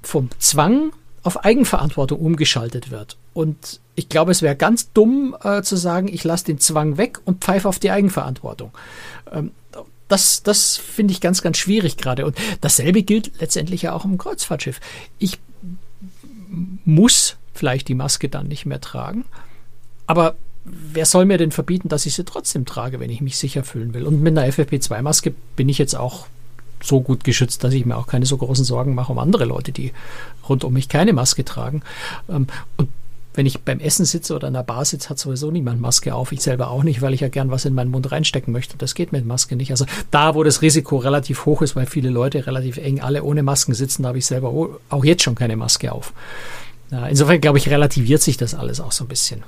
vom 0.01 0.29
Zwang 0.39 0.93
auf 1.23 1.43
Eigenverantwortung 1.43 2.19
umgeschaltet 2.19 2.89
wird. 2.89 3.17
Und 3.33 3.79
ich 3.95 4.09
glaube, 4.09 4.31
es 4.31 4.41
wäre 4.41 4.55
ganz 4.55 4.91
dumm 4.93 5.35
äh, 5.43 5.61
zu 5.61 5.75
sagen, 5.75 6.07
ich 6.07 6.23
lasse 6.23 6.45
den 6.45 6.59
Zwang 6.59 6.97
weg 6.97 7.19
und 7.25 7.43
pfeife 7.43 7.67
auf 7.67 7.79
die 7.79 7.91
Eigenverantwortung. 7.91 8.71
Ähm, 9.31 9.51
das, 10.11 10.43
das 10.43 10.77
finde 10.77 11.13
ich 11.13 11.21
ganz, 11.21 11.41
ganz 11.41 11.57
schwierig 11.57 11.97
gerade. 11.97 12.25
Und 12.25 12.37
dasselbe 12.59 13.03
gilt 13.03 13.31
letztendlich 13.39 13.83
ja 13.83 13.93
auch 13.93 14.05
im 14.05 14.17
Kreuzfahrtschiff. 14.17 14.79
Ich 15.19 15.39
muss 16.85 17.37
vielleicht 17.53 17.87
die 17.87 17.95
Maske 17.95 18.29
dann 18.29 18.47
nicht 18.47 18.65
mehr 18.65 18.81
tragen, 18.81 19.25
aber 20.07 20.35
wer 20.63 21.05
soll 21.05 21.25
mir 21.25 21.37
denn 21.37 21.51
verbieten, 21.51 21.89
dass 21.89 22.05
ich 22.05 22.15
sie 22.15 22.25
trotzdem 22.25 22.65
trage, 22.65 22.99
wenn 22.99 23.09
ich 23.09 23.21
mich 23.21 23.37
sicher 23.37 23.63
fühlen 23.63 23.93
will? 23.93 24.05
Und 24.05 24.21
mit 24.21 24.37
einer 24.37 24.51
FFP2-Maske 24.51 25.33
bin 25.55 25.69
ich 25.69 25.77
jetzt 25.77 25.95
auch 25.95 26.27
so 26.83 27.01
gut 27.01 27.23
geschützt, 27.23 27.63
dass 27.63 27.73
ich 27.73 27.85
mir 27.85 27.95
auch 27.95 28.07
keine 28.07 28.25
so 28.25 28.37
großen 28.37 28.65
Sorgen 28.65 28.95
mache 28.95 29.11
um 29.11 29.19
andere 29.19 29.45
Leute, 29.45 29.71
die 29.71 29.93
rund 30.49 30.63
um 30.63 30.73
mich 30.73 30.89
keine 30.89 31.13
Maske 31.13 31.45
tragen. 31.45 31.83
Ähm, 32.27 32.47
und 32.77 32.89
wenn 33.33 33.45
ich 33.45 33.61
beim 33.61 33.79
Essen 33.79 34.05
sitze 34.05 34.35
oder 34.35 34.47
in 34.47 34.53
der 34.53 34.63
Bar 34.63 34.83
sitze, 34.83 35.09
hat 35.09 35.19
sowieso 35.19 35.51
niemand 35.51 35.79
Maske 35.79 36.13
auf. 36.13 36.31
Ich 36.31 36.41
selber 36.41 36.69
auch 36.69 36.83
nicht, 36.83 37.01
weil 37.01 37.13
ich 37.13 37.21
ja 37.21 37.29
gern 37.29 37.49
was 37.51 37.65
in 37.65 37.73
meinen 37.73 37.91
Mund 37.91 38.11
reinstecken 38.11 38.51
möchte. 38.51 38.77
Das 38.77 38.93
geht 38.93 39.11
mit 39.11 39.25
Maske 39.25 39.55
nicht. 39.55 39.71
Also 39.71 39.85
da, 40.11 40.35
wo 40.35 40.43
das 40.43 40.61
Risiko 40.61 40.97
relativ 40.97 41.45
hoch 41.45 41.61
ist, 41.61 41.75
weil 41.75 41.85
viele 41.85 42.09
Leute 42.09 42.45
relativ 42.45 42.77
eng 42.77 42.99
alle 42.99 43.23
ohne 43.23 43.43
Masken 43.43 43.73
sitzen, 43.73 44.03
da 44.03 44.09
habe 44.09 44.17
ich 44.17 44.25
selber 44.25 44.53
auch 44.89 45.05
jetzt 45.05 45.23
schon 45.23 45.35
keine 45.35 45.55
Maske 45.55 45.91
auf. 45.91 46.13
Insofern 47.09 47.39
glaube 47.39 47.57
ich, 47.57 47.69
relativiert 47.69 48.21
sich 48.21 48.35
das 48.35 48.53
alles 48.53 48.81
auch 48.81 48.91
so 48.91 49.05
ein 49.05 49.07
bisschen. 49.07 49.43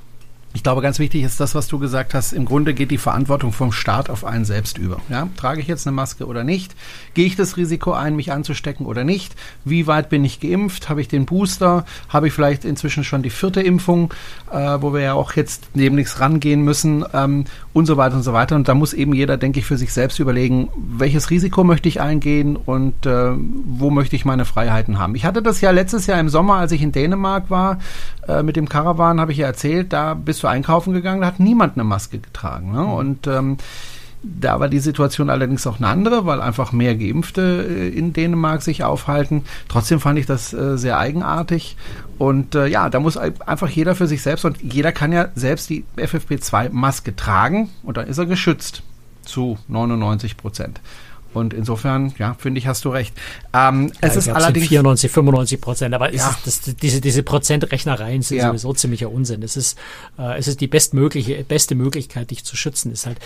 Ich 0.55 0.61
glaube, 0.61 0.83
ganz 0.83 0.99
wichtig 0.99 1.23
ist 1.23 1.39
das, 1.39 1.55
was 1.55 1.67
du 1.67 1.79
gesagt 1.79 2.13
hast. 2.13 2.31
Im 2.31 2.45
Grunde 2.45 2.75
geht 2.75 2.91
die 2.91 2.99
Verantwortung 2.99 3.51
vom 3.51 3.71
Staat 3.71 4.11
auf 4.11 4.23
einen 4.23 4.45
selbst 4.45 4.77
über. 4.77 4.97
Ja? 5.09 5.27
Trage 5.35 5.59
ich 5.59 5.67
jetzt 5.67 5.87
eine 5.87 5.95
Maske 5.95 6.27
oder 6.27 6.43
nicht? 6.43 6.75
Gehe 7.15 7.25
ich 7.25 7.35
das 7.35 7.57
Risiko 7.57 7.93
ein, 7.93 8.15
mich 8.15 8.31
anzustecken 8.31 8.85
oder 8.85 9.03
nicht? 9.03 9.35
Wie 9.65 9.87
weit 9.87 10.09
bin 10.09 10.23
ich 10.23 10.39
geimpft? 10.39 10.89
Habe 10.89 11.01
ich 11.01 11.07
den 11.07 11.25
Booster? 11.25 11.85
Habe 12.07 12.27
ich 12.27 12.33
vielleicht 12.33 12.65
inzwischen 12.65 13.03
schon 13.03 13.23
die 13.23 13.31
vierte 13.31 13.61
Impfung, 13.61 14.13
äh, 14.51 14.77
wo 14.79 14.93
wir 14.93 15.01
ja 15.01 15.13
auch 15.15 15.33
jetzt 15.33 15.69
demnächst 15.73 16.19
rangehen 16.19 16.61
müssen 16.61 17.03
ähm, 17.13 17.45
und 17.73 17.87
so 17.87 17.97
weiter 17.97 18.15
und 18.15 18.23
so 18.23 18.33
weiter. 18.33 18.55
Und 18.55 18.67
da 18.67 18.75
muss 18.75 18.93
eben 18.93 19.13
jeder, 19.13 19.37
denke 19.37 19.59
ich, 19.59 19.65
für 19.65 19.77
sich 19.77 19.91
selbst 19.91 20.19
überlegen, 20.19 20.69
welches 20.75 21.31
Risiko 21.31 21.63
möchte 21.63 21.89
ich 21.89 21.99
eingehen 21.99 22.57
und 22.57 23.07
äh, 23.07 23.31
wo 23.65 23.89
möchte 23.89 24.15
ich 24.15 24.23
meine 24.23 24.45
Freiheiten 24.45 24.99
haben. 24.99 25.15
Ich 25.15 25.25
hatte 25.25 25.41
das 25.41 25.61
ja 25.61 25.71
letztes 25.71 26.05
Jahr 26.05 26.19
im 26.19 26.29
Sommer, 26.29 26.57
als 26.57 26.71
ich 26.71 26.83
in 26.83 26.91
Dänemark 26.91 27.49
war, 27.49 27.79
äh, 28.27 28.43
mit 28.43 28.55
dem 28.55 28.69
Caravan, 28.69 29.19
habe 29.19 29.31
ich 29.31 29.39
ja 29.39 29.47
erzählt, 29.47 29.91
da 29.91 30.13
bist 30.13 30.42
du 30.43 30.47
einkaufen 30.47 30.93
gegangen, 30.93 31.21
da 31.21 31.27
hat 31.27 31.39
niemand 31.39 31.75
eine 31.75 31.83
Maske 31.83 32.19
getragen. 32.19 32.71
Ne? 32.71 32.81
Mhm. 32.81 32.93
Und 32.93 33.27
ähm, 33.27 33.57
da 34.23 34.59
war 34.59 34.69
die 34.69 34.79
Situation 34.79 35.29
allerdings 35.29 35.67
auch 35.67 35.77
eine 35.77 35.87
andere, 35.87 36.25
weil 36.25 36.41
einfach 36.41 36.71
mehr 36.71 36.95
Geimpfte 36.95 37.65
äh, 37.69 37.89
in 37.89 38.13
Dänemark 38.13 38.61
sich 38.61 38.83
aufhalten. 38.83 39.43
Trotzdem 39.67 39.99
fand 39.99 40.17
ich 40.17 40.25
das 40.25 40.53
äh, 40.53 40.77
sehr 40.77 40.97
eigenartig. 40.97 41.75
Und 42.17 42.55
äh, 42.55 42.67
ja, 42.67 42.89
da 42.89 42.99
muss 42.99 43.17
einfach 43.17 43.69
jeder 43.69 43.95
für 43.95 44.07
sich 44.07 44.21
selbst 44.21 44.45
und 44.45 44.61
jeder 44.61 44.91
kann 44.91 45.11
ja 45.11 45.27
selbst 45.35 45.69
die 45.69 45.83
FFP2-Maske 45.97 47.15
tragen 47.15 47.69
und 47.83 47.97
dann 47.97 48.07
ist 48.07 48.17
er 48.17 48.25
geschützt 48.25 48.83
zu 49.23 49.57
99 49.67 50.37
Prozent. 50.37 50.79
Und 51.33 51.53
insofern, 51.53 52.13
ja, 52.17 52.35
finde 52.35 52.59
ich, 52.59 52.67
hast 52.67 52.85
du 52.85 52.89
recht. 52.89 53.13
Ähm, 53.53 53.91
ja, 54.01 54.09
es 54.09 54.15
ist 54.15 54.29
allerdings 54.29 54.67
94, 54.67 55.11
95 55.11 55.61
Prozent, 55.61 55.95
aber 55.95 56.13
ja. 56.13 56.35
das, 56.45 56.61
diese, 56.61 57.01
diese 57.01 57.23
Prozentrechnereien 57.23 58.21
sind 58.21 58.37
ja. 58.37 58.47
sowieso 58.47 58.73
ziemlicher 58.73 59.11
Unsinn. 59.11 59.43
Es 59.43 59.57
ist, 59.57 59.77
äh, 60.17 60.37
es 60.37 60.47
ist 60.47 60.61
die 60.61 60.67
bestmögliche, 60.67 61.43
beste 61.43 61.75
Möglichkeit, 61.75 62.31
dich 62.31 62.43
zu 62.43 62.55
schützen. 62.55 62.91
Ist 62.91 63.05
halt 63.05 63.19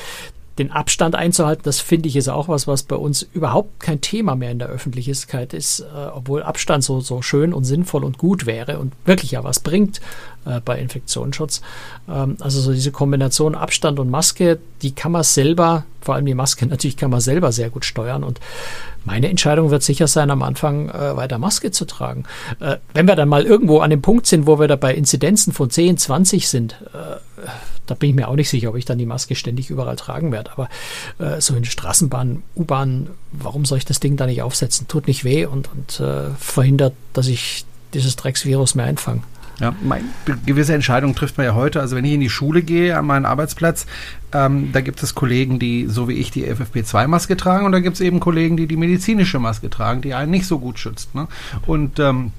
den 0.57 0.71
Abstand 0.71 1.15
einzuhalten, 1.15 1.63
das 1.63 1.79
finde 1.79 2.09
ich 2.09 2.15
ist 2.15 2.29
auch 2.29 2.47
was, 2.47 2.67
was 2.67 2.83
bei 2.83 2.95
uns 2.95 3.27
überhaupt 3.33 3.79
kein 3.79 4.01
Thema 4.01 4.35
mehr 4.35 4.51
in 4.51 4.59
der 4.59 4.69
Öffentlichkeit 4.69 5.53
ist, 5.53 5.81
äh, 5.81 5.85
obwohl 6.13 6.43
Abstand 6.43 6.83
so, 6.83 6.99
so 6.99 7.21
schön 7.21 7.53
und 7.53 7.63
sinnvoll 7.63 8.03
und 8.03 8.17
gut 8.17 8.45
wäre 8.45 8.79
und 8.79 8.93
wirklich 9.05 9.31
ja 9.31 9.43
was 9.43 9.59
bringt 9.59 10.01
äh, 10.45 10.59
bei 10.61 10.79
Infektionsschutz. 10.79 11.61
Ähm, 12.09 12.37
also 12.39 12.59
so 12.59 12.73
diese 12.73 12.91
Kombination 12.91 13.55
Abstand 13.55 13.99
und 13.99 14.09
Maske, 14.09 14.59
die 14.81 14.91
kann 14.91 15.11
man 15.11 15.23
selber, 15.23 15.85
vor 16.07 16.15
allem 16.15 16.25
die 16.25 16.33
Maske 16.35 16.65
natürlich 16.65 16.95
kann 16.95 17.11
man 17.11 17.19
selber 17.19 17.51
sehr 17.51 17.69
gut 17.69 17.83
steuern 17.83 18.23
und 18.23 18.39
meine 19.03 19.29
Entscheidung 19.29 19.71
wird 19.71 19.83
sicher 19.83 20.07
sein, 20.07 20.31
am 20.31 20.41
Anfang 20.41 20.87
äh, 20.87 21.17
weiter 21.17 21.37
Maske 21.37 21.71
zu 21.71 21.83
tragen. 21.83 22.23
Äh, 22.61 22.77
wenn 22.93 23.09
wir 23.09 23.17
dann 23.17 23.27
mal 23.27 23.43
irgendwo 23.43 23.79
an 23.79 23.89
dem 23.89 24.01
Punkt 24.01 24.25
sind, 24.25 24.47
wo 24.47 24.57
wir 24.57 24.69
da 24.69 24.77
bei 24.77 24.95
Inzidenzen 24.95 25.51
von 25.51 25.69
10, 25.69 25.97
20 25.97 26.47
sind, 26.47 26.77
äh, 26.93 27.17
da 27.87 27.95
bin 27.95 28.11
ich 28.11 28.15
mir 28.15 28.29
auch 28.29 28.35
nicht 28.35 28.49
sicher, 28.49 28.69
ob 28.69 28.77
ich 28.77 28.85
dann 28.85 28.97
die 28.97 29.05
Maske 29.05 29.35
ständig 29.35 29.69
überall 29.69 29.97
tragen 29.97 30.31
werde. 30.31 30.51
Aber 30.51 30.69
äh, 31.19 31.41
so 31.41 31.55
in 31.55 31.65
Straßenbahn, 31.65 32.43
U-Bahn, 32.55 33.09
warum 33.33 33.65
soll 33.65 33.79
ich 33.79 33.85
das 33.85 33.99
Ding 33.99 34.15
da 34.15 34.27
nicht 34.27 34.41
aufsetzen? 34.41 34.87
Tut 34.87 35.07
nicht 35.07 35.25
weh 35.25 35.45
und, 35.45 35.69
und 35.73 35.99
äh, 35.99 36.29
verhindert, 36.39 36.93
dass 37.11 37.27
ich 37.27 37.65
dieses 37.93 38.15
Drecksvirus 38.15 38.75
mehr 38.75 38.85
einfange. 38.85 39.23
Ja, 39.59 39.73
mein, 39.81 40.03
gewisse 40.45 40.75
Entscheidungen 40.75 41.15
trifft 41.15 41.37
man 41.37 41.45
ja 41.45 41.55
heute. 41.55 41.81
Also 41.81 41.95
wenn 41.95 42.05
ich 42.05 42.13
in 42.13 42.19
die 42.19 42.29
Schule 42.29 42.61
gehe, 42.61 42.95
an 42.95 43.05
meinen 43.05 43.25
Arbeitsplatz, 43.25 43.87
ähm, 44.31 44.71
da 44.71 44.81
gibt 44.81 45.01
es 45.01 45.15
Kollegen, 45.15 45.57
die 45.57 45.87
so 45.87 46.07
wie 46.07 46.13
ich 46.13 46.29
die 46.29 46.45
FFP2-Maske 46.45 47.37
tragen 47.37 47.65
und 47.65 47.71
da 47.71 47.79
gibt 47.79 47.95
es 47.95 48.01
eben 48.01 48.19
Kollegen, 48.19 48.55
die 48.55 48.67
die 48.67 48.77
medizinische 48.77 49.39
Maske 49.39 49.69
tragen, 49.69 50.01
die 50.01 50.13
einen 50.13 50.31
nicht 50.31 50.45
so 50.45 50.59
gut 50.59 50.77
schützt. 50.77 51.15
Ne? 51.15 51.27
Und 51.65 51.99
ähm, 51.99 52.33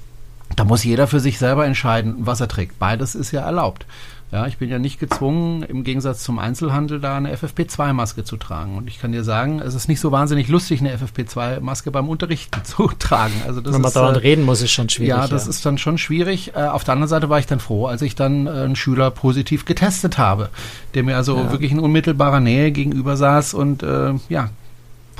da 0.55 0.63
muss 0.63 0.83
jeder 0.83 1.07
für 1.07 1.19
sich 1.19 1.37
selber 1.37 1.65
entscheiden, 1.65 2.15
was 2.19 2.39
er 2.39 2.47
trägt. 2.47 2.79
Beides 2.79 3.15
ist 3.15 3.31
ja 3.31 3.41
erlaubt. 3.41 3.85
Ja, 4.31 4.45
ich 4.45 4.59
bin 4.59 4.69
ja 4.69 4.77
nicht 4.77 4.99
gezwungen, 4.99 5.63
im 5.63 5.83
Gegensatz 5.83 6.23
zum 6.23 6.37
Einzelhandel 6.37 6.99
da 6.99 7.17
eine 7.17 7.35
FFP2-Maske 7.35 8.23
zu 8.23 8.37
tragen. 8.37 8.77
Und 8.77 8.87
ich 8.87 8.99
kann 8.99 9.11
dir 9.11 9.23
sagen, 9.23 9.59
es 9.59 9.73
ist 9.73 9.87
nicht 9.87 9.99
so 9.99 10.11
wahnsinnig 10.11 10.49
lustig, 10.49 10.81
eine 10.81 10.95
FFP2-Maske 10.95 11.89
beim 11.89 12.07
Unterrichten 12.07 12.63
zu 12.63 12.91
tragen. 12.99 13.33
Also 13.47 13.59
das 13.59 13.73
Wenn 13.73 13.81
man 13.81 13.89
ist, 13.89 13.95
dauernd 13.95 14.17
äh, 14.17 14.21
reden 14.21 14.45
muss, 14.45 14.61
ist 14.61 14.71
schon 14.71 14.87
schwierig. 14.87 15.09
Ja, 15.09 15.27
das 15.27 15.45
ja. 15.45 15.49
ist 15.49 15.65
dann 15.65 15.79
schon 15.79 15.97
schwierig. 15.97 16.53
Äh, 16.55 16.67
auf 16.67 16.83
der 16.83 16.93
anderen 16.93 17.09
Seite 17.09 17.29
war 17.29 17.39
ich 17.39 17.47
dann 17.47 17.59
froh, 17.59 17.87
als 17.87 18.03
ich 18.03 18.13
dann 18.13 18.45
äh, 18.45 18.51
einen 18.51 18.75
Schüler 18.75 19.09
positiv 19.09 19.65
getestet 19.65 20.19
habe, 20.19 20.49
der 20.93 21.03
mir 21.03 21.17
also 21.17 21.35
ja. 21.35 21.51
wirklich 21.51 21.71
in 21.71 21.79
unmittelbarer 21.79 22.39
Nähe 22.39 22.71
gegenüber 22.71 23.17
saß 23.17 23.55
und 23.55 23.81
äh, 23.81 24.13
ja, 24.29 24.51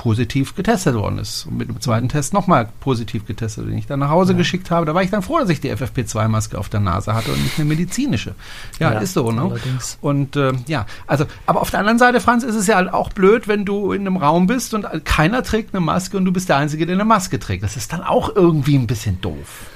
positiv 0.00 0.54
getestet 0.54 0.94
worden 0.94 1.18
ist. 1.18 1.44
Und 1.44 1.58
mit 1.58 1.68
dem 1.68 1.78
zweiten 1.78 2.08
Test 2.08 2.32
nochmal 2.32 2.70
positiv 2.80 3.26
getestet, 3.26 3.66
den 3.66 3.76
ich 3.76 3.86
dann 3.86 4.00
nach 4.00 4.08
Hause 4.08 4.32
ja. 4.32 4.38
geschickt 4.38 4.70
habe. 4.70 4.86
Da 4.86 4.94
war 4.94 5.02
ich 5.02 5.10
dann 5.10 5.20
froh, 5.20 5.38
dass 5.38 5.50
ich 5.50 5.60
die 5.60 5.70
FFP2-Maske 5.70 6.56
auf 6.56 6.70
der 6.70 6.80
Nase 6.80 7.12
hatte 7.12 7.30
und 7.30 7.42
nicht 7.42 7.58
eine 7.58 7.68
medizinische. 7.68 8.34
Ja, 8.78 8.94
ja 8.94 9.00
ist 9.00 9.12
so, 9.12 9.30
ne? 9.30 9.42
Allerdings. 9.42 9.98
Und 10.00 10.36
äh, 10.36 10.54
ja, 10.66 10.86
also, 11.06 11.26
aber 11.44 11.60
auf 11.60 11.70
der 11.70 11.80
anderen 11.80 11.98
Seite, 11.98 12.20
Franz, 12.20 12.44
ist 12.44 12.54
es 12.54 12.66
ja 12.66 12.76
halt 12.76 12.90
auch 12.90 13.10
blöd, 13.10 13.46
wenn 13.46 13.66
du 13.66 13.92
in 13.92 14.00
einem 14.00 14.16
Raum 14.16 14.46
bist 14.46 14.72
und 14.72 14.86
keiner 15.04 15.42
trägt 15.42 15.74
eine 15.74 15.84
Maske 15.84 16.16
und 16.16 16.24
du 16.24 16.32
bist 16.32 16.48
der 16.48 16.56
Einzige, 16.56 16.86
der 16.86 16.94
eine 16.94 17.04
Maske 17.04 17.38
trägt. 17.38 17.62
Das 17.62 17.76
ist 17.76 17.92
dann 17.92 18.02
auch 18.02 18.34
irgendwie 18.34 18.76
ein 18.76 18.86
bisschen 18.86 19.20
doof. 19.20 19.66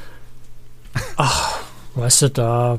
Ach, 1.19 1.59
weißt 1.97 2.23
du, 2.23 2.31
da 2.31 2.79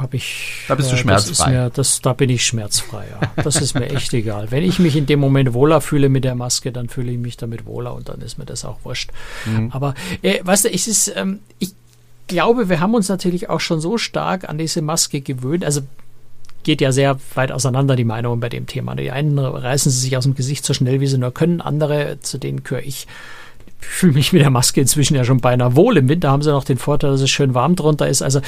habe 0.00 0.16
ich. 0.16 0.64
Da 0.68 0.74
bist 0.74 0.92
du 0.92 0.96
schmerzfrei. 0.96 1.50
Mir, 1.50 1.70
das, 1.70 2.00
da 2.00 2.12
bin 2.12 2.30
ich 2.30 2.44
schmerzfrei, 2.44 3.06
ja. 3.10 3.42
Das 3.42 3.56
ist 3.56 3.74
mir 3.74 3.88
echt 3.88 4.12
egal. 4.14 4.50
Wenn 4.50 4.62
ich 4.62 4.78
mich 4.78 4.96
in 4.96 5.06
dem 5.06 5.20
Moment 5.20 5.54
wohler 5.54 5.80
fühle 5.80 6.08
mit 6.08 6.24
der 6.24 6.34
Maske, 6.34 6.72
dann 6.72 6.88
fühle 6.88 7.12
ich 7.12 7.18
mich 7.18 7.36
damit 7.36 7.66
wohler 7.66 7.94
und 7.94 8.08
dann 8.08 8.20
ist 8.20 8.38
mir 8.38 8.46
das 8.46 8.64
auch 8.64 8.78
wurscht. 8.84 9.10
Mhm. 9.44 9.70
Aber 9.72 9.94
äh, 10.22 10.40
weißt 10.42 10.66
du, 10.66 10.72
es 10.72 10.86
ist, 10.86 11.12
ähm, 11.16 11.40
ich 11.58 11.72
glaube, 12.26 12.68
wir 12.68 12.80
haben 12.80 12.94
uns 12.94 13.08
natürlich 13.08 13.48
auch 13.50 13.60
schon 13.60 13.80
so 13.80 13.98
stark 13.98 14.48
an 14.48 14.58
diese 14.58 14.82
Maske 14.82 15.20
gewöhnt. 15.20 15.64
Also 15.64 15.82
geht 16.66 16.80
ja 16.80 16.90
sehr 16.90 17.18
weit 17.34 17.52
auseinander, 17.52 17.94
die 17.94 18.04
Meinungen 18.04 18.40
bei 18.40 18.48
dem 18.48 18.66
Thema. 18.66 18.96
Die 18.96 19.12
einen 19.12 19.38
reißen 19.38 19.90
sie 19.90 20.00
sich 20.00 20.16
aus 20.16 20.24
dem 20.24 20.34
Gesicht 20.34 20.64
so 20.64 20.74
schnell, 20.74 21.00
wie 21.00 21.06
sie 21.06 21.16
nur 21.16 21.32
können, 21.32 21.60
andere, 21.60 22.18
zu 22.20 22.38
denen 22.38 22.64
gehöre 22.64 22.82
ich, 22.82 23.06
fühle 23.78 24.12
mich 24.12 24.32
mit 24.32 24.42
der 24.42 24.50
Maske 24.50 24.80
inzwischen 24.80 25.14
ja 25.14 25.24
schon 25.24 25.40
beinahe 25.40 25.76
wohl. 25.76 25.96
Im 25.96 26.08
Winter 26.08 26.30
haben 26.30 26.42
sie 26.42 26.50
noch 26.50 26.64
den 26.64 26.78
Vorteil, 26.78 27.10
dass 27.10 27.20
es 27.20 27.30
schön 27.30 27.54
warm 27.54 27.76
drunter 27.76 28.08
ist. 28.08 28.22
Also 28.22 28.40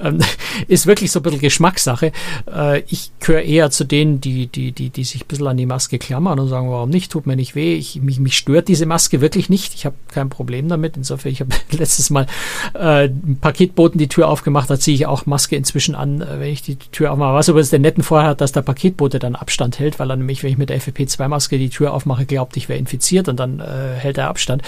ähm, 0.00 0.20
ist 0.68 0.86
wirklich 0.86 1.10
so 1.10 1.20
ein 1.20 1.22
bisschen 1.22 1.40
Geschmackssache. 1.40 2.12
Äh, 2.50 2.80
ich 2.88 3.10
gehöre 3.20 3.42
eher 3.42 3.70
zu 3.70 3.84
denen, 3.84 4.20
die, 4.20 4.46
die, 4.46 4.72
die, 4.72 4.90
die 4.90 5.04
sich 5.04 5.24
ein 5.24 5.28
bisschen 5.28 5.46
an 5.46 5.56
die 5.56 5.66
Maske 5.66 5.98
klammern 5.98 6.38
und 6.38 6.48
sagen, 6.48 6.70
warum 6.70 6.90
nicht, 6.90 7.12
tut 7.12 7.26
mir 7.26 7.36
nicht 7.36 7.54
weh. 7.54 7.74
Ich, 7.74 8.00
mich, 8.00 8.20
mich 8.20 8.36
stört 8.36 8.68
diese 8.68 8.86
Maske 8.86 9.20
wirklich 9.20 9.48
nicht. 9.48 9.74
Ich 9.74 9.84
habe 9.84 9.96
kein 10.08 10.30
Problem 10.30 10.68
damit. 10.68 10.96
Insofern, 10.96 11.32
ich 11.32 11.40
habe 11.40 11.50
letztes 11.70 12.10
Mal 12.10 12.26
äh, 12.74 13.08
ein 13.08 13.38
Paketboten 13.40 13.98
die 13.98 14.08
Tür 14.08 14.28
aufgemacht, 14.28 14.70
da 14.70 14.78
ziehe 14.78 14.94
ich 14.94 15.06
auch 15.06 15.26
Maske 15.26 15.56
inzwischen 15.56 15.94
an, 15.94 16.20
äh, 16.20 16.40
wenn 16.40 16.50
ich 16.50 16.62
die 16.62 16.76
Tür 16.76 17.12
aufmache. 17.12 17.34
Was 17.34 17.48
übrigens 17.48 17.70
den 17.70 17.82
netten 17.82 18.02
Vorteil 18.02 18.30
hat, 18.30 18.40
dass 18.40 18.52
der 18.52 18.62
Paketbote 18.62 19.18
dann 19.18 19.34
Abstand 19.34 19.78
hält, 19.78 19.98
weil 19.98 20.10
er 20.10 20.16
nämlich, 20.16 20.42
wenn 20.42 20.50
ich 20.50 20.58
mit 20.58 20.70
der 20.70 20.80
FFP2-Maske 20.80 21.58
die 21.58 21.70
Tür 21.70 21.92
aufmache, 21.92 22.26
glaubt, 22.26 22.56
ich 22.56 22.68
wäre 22.68 22.78
infiziert 22.78 23.28
und 23.28 23.38
dann 23.38 23.60
äh, 23.60 23.94
hält 23.96 24.18
er 24.18 24.28
Abstand. 24.28 24.62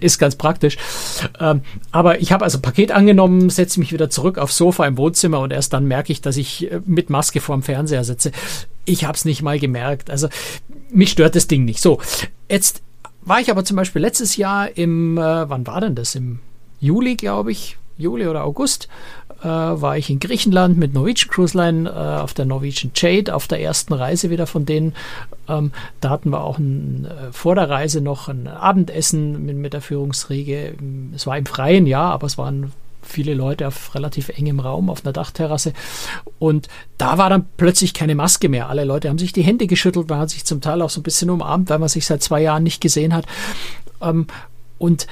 Ist 0.00 0.18
ganz 0.18 0.36
praktisch. 0.36 0.76
Ähm, 1.40 1.62
aber 1.90 2.20
ich 2.20 2.32
habe 2.32 2.44
also 2.44 2.60
Paket 2.60 2.92
angenommen, 2.92 3.50
setze 3.50 3.80
mich 3.80 3.92
wieder 3.92 4.10
zurück 4.10 4.38
aufs 4.38 4.56
Sofa 4.56 4.86
im 4.86 4.96
Wohnzimmer 4.96 5.40
und 5.40 5.52
erst 5.52 5.72
dann 5.72 5.86
merke 5.86 6.12
ich, 6.12 6.20
dass 6.20 6.36
ich 6.36 6.70
äh, 6.70 6.80
mit 6.84 7.10
Maske 7.10 7.40
vorm 7.40 7.62
Fernseher 7.62 8.04
sitze. 8.04 8.32
Ich 8.84 9.04
habe 9.04 9.16
es 9.16 9.24
nicht 9.24 9.42
mal 9.42 9.58
gemerkt. 9.58 10.10
Also 10.10 10.28
mich 10.90 11.10
stört 11.10 11.36
das 11.36 11.46
Ding 11.46 11.64
nicht. 11.64 11.80
So, 11.80 12.00
jetzt 12.48 12.82
war 13.22 13.40
ich 13.40 13.50
aber 13.50 13.64
zum 13.64 13.76
Beispiel 13.76 14.02
letztes 14.02 14.36
Jahr 14.36 14.76
im, 14.76 15.18
äh, 15.18 15.48
wann 15.48 15.66
war 15.66 15.80
denn 15.80 15.94
das? 15.94 16.14
Im 16.14 16.40
Juli, 16.80 17.16
glaube 17.16 17.52
ich, 17.52 17.76
Juli 17.98 18.26
oder 18.26 18.44
August, 18.44 18.88
äh, 19.42 19.46
war 19.46 19.96
ich 19.96 20.10
in 20.10 20.18
Griechenland 20.18 20.78
mit 20.78 20.94
Norwegian 20.94 21.30
Cruise 21.30 21.56
Line 21.56 21.88
äh, 21.88 21.92
auf 21.92 22.34
der 22.34 22.44
Norwegian 22.44 22.92
Jade 22.94 23.34
auf 23.34 23.46
der 23.46 23.60
ersten 23.60 23.92
Reise 23.92 24.30
wieder 24.30 24.46
von 24.46 24.66
denen. 24.66 24.94
Ähm, 25.48 25.72
da 26.00 26.10
hatten 26.10 26.30
wir 26.30 26.42
auch 26.42 26.58
ein, 26.58 27.06
äh, 27.06 27.32
vor 27.32 27.54
der 27.54 27.70
Reise 27.70 28.00
noch 28.00 28.28
ein 28.28 28.48
Abendessen 28.48 29.44
mit, 29.44 29.56
mit 29.56 29.72
der 29.72 29.80
Führungsriege. 29.80 30.74
Es 31.14 31.26
war 31.26 31.38
im 31.38 31.46
Freien, 31.46 31.86
ja, 31.86 32.02
aber 32.02 32.26
es 32.26 32.38
waren 32.38 32.72
viele 33.02 33.34
Leute 33.34 33.66
auf 33.66 33.94
relativ 33.94 34.28
engem 34.28 34.60
Raum 34.60 34.90
auf 34.90 35.04
einer 35.04 35.12
Dachterrasse. 35.12 35.72
Und 36.38 36.68
da 36.98 37.16
war 37.18 37.30
dann 37.30 37.46
plötzlich 37.56 37.94
keine 37.94 38.14
Maske 38.14 38.48
mehr. 38.48 38.68
Alle 38.68 38.84
Leute 38.84 39.08
haben 39.08 39.18
sich 39.18 39.32
die 39.32 39.42
Hände 39.42 39.66
geschüttelt, 39.66 40.08
man 40.08 40.18
hat 40.18 40.30
sich 40.30 40.44
zum 40.44 40.60
Teil 40.60 40.82
auch 40.82 40.90
so 40.90 41.00
ein 41.00 41.04
bisschen 41.04 41.30
umarmt, 41.30 41.70
weil 41.70 41.78
man 41.78 41.88
sich 41.88 42.06
seit 42.06 42.22
zwei 42.22 42.42
Jahren 42.42 42.62
nicht 42.62 42.80
gesehen 42.80 43.14
hat. 43.14 43.24
Ähm, 44.00 44.26
und 44.78 45.06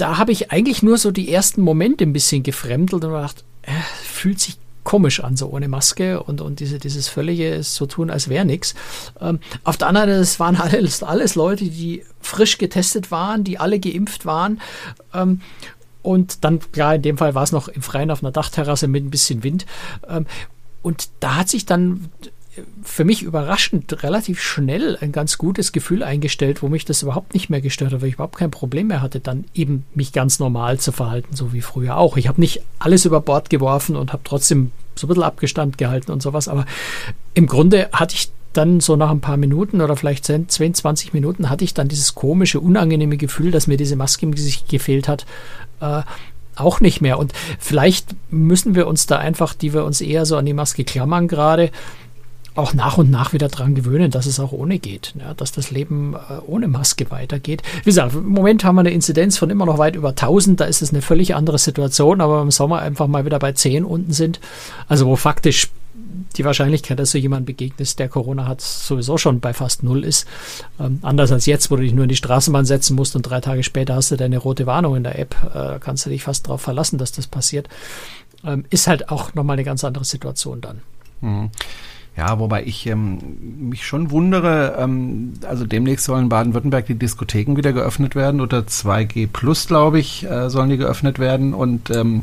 da 0.00 0.18
habe 0.18 0.32
ich 0.32 0.50
eigentlich 0.50 0.82
nur 0.82 0.98
so 0.98 1.10
die 1.10 1.32
ersten 1.32 1.62
Momente 1.62 2.04
ein 2.04 2.12
bisschen 2.12 2.42
gefremdelt 2.42 3.04
und 3.04 3.12
gedacht, 3.12 3.44
äh, 3.62 3.72
fühlt 4.02 4.40
sich 4.40 4.58
komisch 4.82 5.22
an, 5.22 5.36
so 5.36 5.48
ohne 5.48 5.68
Maske 5.68 6.22
und, 6.22 6.40
und 6.40 6.60
diese, 6.60 6.78
dieses 6.78 7.08
völlige 7.08 7.62
so 7.62 7.86
tun, 7.86 8.10
als 8.10 8.28
wäre 8.28 8.44
nichts. 8.44 8.74
Ähm, 9.20 9.40
auf 9.62 9.76
der 9.76 9.88
anderen 9.88 10.08
Seite, 10.08 10.20
es 10.22 10.40
waren 10.40 10.56
alles, 10.60 11.02
alles 11.02 11.34
Leute, 11.34 11.64
die 11.64 12.04
frisch 12.20 12.58
getestet 12.58 13.10
waren, 13.10 13.44
die 13.44 13.58
alle 13.58 13.78
geimpft 13.78 14.24
waren. 14.26 14.60
Ähm, 15.12 15.42
und 16.02 16.44
dann, 16.44 16.60
klar, 16.72 16.94
in 16.94 17.02
dem 17.02 17.18
Fall 17.18 17.34
war 17.34 17.42
es 17.42 17.52
noch 17.52 17.68
im 17.68 17.82
Freien 17.82 18.10
auf 18.10 18.22
einer 18.22 18.32
Dachterrasse 18.32 18.88
mit 18.88 19.04
ein 19.04 19.10
bisschen 19.10 19.42
Wind. 19.42 19.66
Ähm, 20.08 20.26
und 20.82 21.10
da 21.20 21.36
hat 21.36 21.50
sich 21.50 21.66
dann 21.66 22.08
für 22.82 23.04
mich 23.04 23.22
überraschend 23.22 24.02
relativ 24.02 24.40
schnell 24.40 24.96
ein 25.00 25.12
ganz 25.12 25.38
gutes 25.38 25.72
Gefühl 25.72 26.02
eingestellt, 26.02 26.62
wo 26.62 26.68
mich 26.68 26.84
das 26.84 27.02
überhaupt 27.02 27.34
nicht 27.34 27.50
mehr 27.50 27.60
gestört 27.60 27.92
hat, 27.92 28.00
weil 28.00 28.08
ich 28.08 28.14
überhaupt 28.14 28.38
kein 28.38 28.50
Problem 28.50 28.88
mehr 28.88 29.02
hatte, 29.02 29.20
dann 29.20 29.44
eben 29.54 29.84
mich 29.94 30.12
ganz 30.12 30.38
normal 30.38 30.78
zu 30.78 30.92
verhalten, 30.92 31.34
so 31.34 31.52
wie 31.52 31.60
früher 31.60 31.96
auch. 31.96 32.16
Ich 32.16 32.28
habe 32.28 32.40
nicht 32.40 32.62
alles 32.78 33.04
über 33.04 33.20
Bord 33.20 33.50
geworfen 33.50 33.96
und 33.96 34.12
habe 34.12 34.22
trotzdem 34.24 34.72
so 34.94 35.06
ein 35.06 35.08
bisschen 35.08 35.22
Abgestand 35.22 35.78
gehalten 35.78 36.12
und 36.12 36.22
sowas, 36.22 36.48
aber 36.48 36.66
im 37.34 37.46
Grunde 37.46 37.88
hatte 37.92 38.14
ich 38.14 38.30
dann 38.52 38.80
so 38.80 38.96
nach 38.96 39.10
ein 39.10 39.20
paar 39.20 39.36
Minuten 39.36 39.80
oder 39.80 39.96
vielleicht 39.96 40.24
10, 40.24 40.48
20 40.48 41.12
Minuten 41.12 41.50
hatte 41.50 41.64
ich 41.64 41.74
dann 41.74 41.88
dieses 41.88 42.14
komische, 42.14 42.60
unangenehme 42.60 43.16
Gefühl, 43.16 43.50
dass 43.50 43.66
mir 43.66 43.76
diese 43.76 43.96
Maske 43.96 44.26
im 44.26 44.34
Gesicht 44.34 44.68
gefehlt 44.68 45.08
hat, 45.08 45.24
äh, 45.80 46.02
auch 46.56 46.80
nicht 46.80 47.00
mehr. 47.00 47.18
Und 47.18 47.32
vielleicht 47.58 48.14
müssen 48.30 48.74
wir 48.74 48.86
uns 48.86 49.06
da 49.06 49.18
einfach, 49.18 49.54
die 49.54 49.72
wir 49.72 49.84
uns 49.84 50.00
eher 50.00 50.26
so 50.26 50.36
an 50.36 50.46
die 50.46 50.52
Maske 50.52 50.84
klammern 50.84 51.28
gerade, 51.28 51.70
auch 52.54 52.74
nach 52.74 52.98
und 52.98 53.10
nach 53.10 53.32
wieder 53.32 53.48
dran 53.48 53.74
gewöhnen, 53.74 54.10
dass 54.10 54.26
es 54.26 54.40
auch 54.40 54.52
ohne 54.52 54.78
geht, 54.78 55.14
ja, 55.18 55.34
dass 55.34 55.52
das 55.52 55.70
Leben 55.70 56.14
äh, 56.14 56.40
ohne 56.46 56.68
Maske 56.68 57.10
weitergeht. 57.10 57.62
Wie 57.78 57.90
gesagt, 57.90 58.14
im 58.14 58.28
Moment 58.28 58.64
haben 58.64 58.76
wir 58.76 58.80
eine 58.80 58.90
Inzidenz 58.90 59.38
von 59.38 59.50
immer 59.50 59.66
noch 59.66 59.78
weit 59.78 59.96
über 59.96 60.10
1000, 60.10 60.60
da 60.60 60.64
ist 60.64 60.82
es 60.82 60.90
eine 60.90 61.02
völlig 61.02 61.34
andere 61.34 61.58
Situation, 61.58 62.20
aber 62.20 62.42
im 62.42 62.50
Sommer 62.50 62.80
einfach 62.80 63.06
mal 63.06 63.24
wieder 63.24 63.38
bei 63.38 63.52
10 63.52 63.84
unten 63.84 64.12
sind, 64.12 64.40
also 64.88 65.06
wo 65.06 65.16
faktisch 65.16 65.68
die 66.36 66.44
Wahrscheinlichkeit, 66.44 66.98
dass 66.98 67.12
du 67.12 67.18
jemand 67.18 67.46
begegnest, 67.46 67.98
der 67.98 68.08
Corona 68.08 68.46
hat, 68.46 68.60
sowieso 68.60 69.18
schon 69.18 69.40
bei 69.40 69.52
fast 69.52 69.82
null 69.82 70.04
ist. 70.04 70.26
Ähm, 70.78 70.98
anders 71.02 71.32
als 71.32 71.46
jetzt, 71.46 71.70
wo 71.70 71.76
du 71.76 71.82
dich 71.82 71.92
nur 71.92 72.04
in 72.04 72.08
die 72.08 72.16
Straßenbahn 72.16 72.64
setzen 72.64 72.96
musst 72.96 73.16
und 73.16 73.22
drei 73.22 73.40
Tage 73.40 73.62
später 73.62 73.94
hast 73.94 74.10
du 74.10 74.16
deine 74.16 74.38
rote 74.38 74.66
Warnung 74.66 74.96
in 74.96 75.04
der 75.04 75.18
App, 75.18 75.34
äh, 75.54 75.78
kannst 75.80 76.06
du 76.06 76.10
dich 76.10 76.22
fast 76.22 76.46
darauf 76.46 76.60
verlassen, 76.60 76.98
dass 76.98 77.12
das 77.12 77.26
passiert. 77.26 77.68
Ähm, 78.44 78.64
ist 78.70 78.86
halt 78.86 79.08
auch 79.10 79.34
nochmal 79.34 79.54
eine 79.54 79.64
ganz 79.64 79.84
andere 79.84 80.04
Situation 80.04 80.60
dann. 80.60 80.80
Mhm. 81.20 81.50
Ja, 82.16 82.38
wobei 82.38 82.64
ich 82.64 82.86
ähm, 82.86 83.18
mich 83.70 83.86
schon 83.86 84.10
wundere, 84.10 84.76
ähm, 84.78 85.34
also 85.46 85.64
demnächst 85.64 86.04
sollen 86.04 86.28
Baden-Württemberg 86.28 86.86
die 86.86 86.96
Diskotheken 86.96 87.56
wieder 87.56 87.72
geöffnet 87.72 88.14
werden 88.14 88.40
oder 88.40 88.58
2G 88.60 89.28
Plus, 89.32 89.66
glaube 89.66 90.00
ich, 90.00 90.28
äh, 90.28 90.50
sollen 90.50 90.70
die 90.70 90.76
geöffnet 90.76 91.18
werden 91.18 91.54
und 91.54 91.90
ähm, 91.90 92.22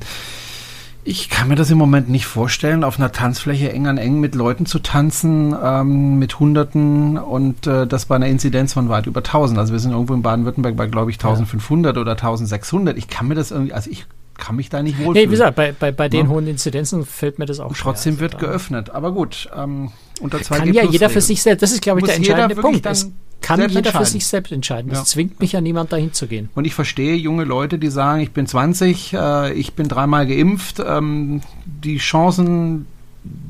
ich 1.08 1.30
kann 1.30 1.48
mir 1.48 1.56
das 1.56 1.72
im 1.72 1.78
Moment 1.78 2.10
nicht 2.10 2.26
vorstellen, 2.26 2.84
auf 2.84 3.00
einer 3.00 3.14
Tanzfläche 3.14 3.72
eng 3.72 3.88
an 3.88 3.98
eng 3.98 4.20
mit 4.20 4.36
Leuten 4.36 4.66
zu 4.66 4.80
tanzen, 4.80 5.56
ähm, 5.64 6.20
mit 6.20 6.38
Hunderten 6.38 7.18
und 7.18 7.66
äh, 7.66 7.88
das 7.88 8.08
bei 8.08 8.18
einer 8.18 8.28
Inzidenz 8.28 8.74
von 8.74 8.90
weit 8.90 9.06
über 9.08 9.22
1000. 9.22 9.58
Also 9.58 9.72
wir 9.72 9.80
sind 9.80 9.92
irgendwo 9.94 10.14
in 10.14 10.22
Baden-Württemberg 10.22 10.76
bei, 10.76 10.88
glaube 10.88 11.10
ich, 11.10 11.16
1500 11.16 11.96
ja. 11.96 12.02
oder 12.02 12.12
1600. 12.12 12.98
Ich 12.98 13.08
kann 13.08 13.30
mir 13.30 13.36
das 13.36 13.52
irgendwie, 13.52 13.72
also 13.72 13.90
ich 13.90 14.06
kann 14.38 14.56
mich 14.56 14.70
da 14.70 14.82
nicht 14.84 14.98
wohlfühlen. 14.98 15.14
Nee, 15.14 15.26
wie 15.26 15.32
gesagt, 15.32 15.56
bei, 15.56 15.72
bei, 15.72 15.92
bei 15.92 16.10
den 16.10 16.26
ja. 16.26 16.32
hohen 16.32 16.48
Inzidenzen 16.48 17.06
fällt 17.06 17.40
mir 17.40 17.46
das 17.46 17.60
auch 17.60 17.70
und 17.70 17.78
Trotzdem 17.78 18.18
schwer, 18.18 18.30
also 18.30 18.40
wird 18.40 18.42
geöffnet. 18.42 18.90
Aber 18.92 19.12
gut, 19.12 19.50
ähm, 19.56 19.92
unter 20.22 20.38
2G 20.38 20.58
Kann 20.58 20.74
ja 20.74 20.84
jeder 20.84 21.10
für 21.10 21.22
sich 21.22 21.42
selbst, 21.42 21.62
das 21.64 21.72
ist, 21.72 21.82
glaube 21.82 22.00
ich, 22.00 22.06
der 22.06 22.16
entscheidende 22.16 22.56
Punkt. 22.56 22.86
Dann 22.86 23.14
kann 23.42 23.70
jeder 23.70 23.92
für 23.92 24.06
sich 24.06 24.26
selbst 24.26 24.52
entscheiden. 24.52 24.92
Es 24.92 24.98
ja. 25.00 25.06
zwingt 25.06 25.40
mich 25.40 25.52
ja 25.52 25.62
niemand 25.62 25.92
dahin 25.92 26.14
zu 26.14 26.28
gehen. 26.28 26.50
Und 26.56 26.66
ich 26.66 26.74
verstehe 26.74 27.16
junge 27.16 27.44
Leute, 27.44 27.78
die 27.78 27.90
sagen, 27.90 28.22
ich 28.22 28.32
bin 28.32 28.48
20, 28.48 29.14
äh, 29.14 29.54
ich 29.54 29.74
bin 29.74 29.88
dreimal 29.88 30.28
geimpft. 30.28 30.82
Ähm, 30.86 31.42
die 31.66 31.98
Chancen, 31.98 32.88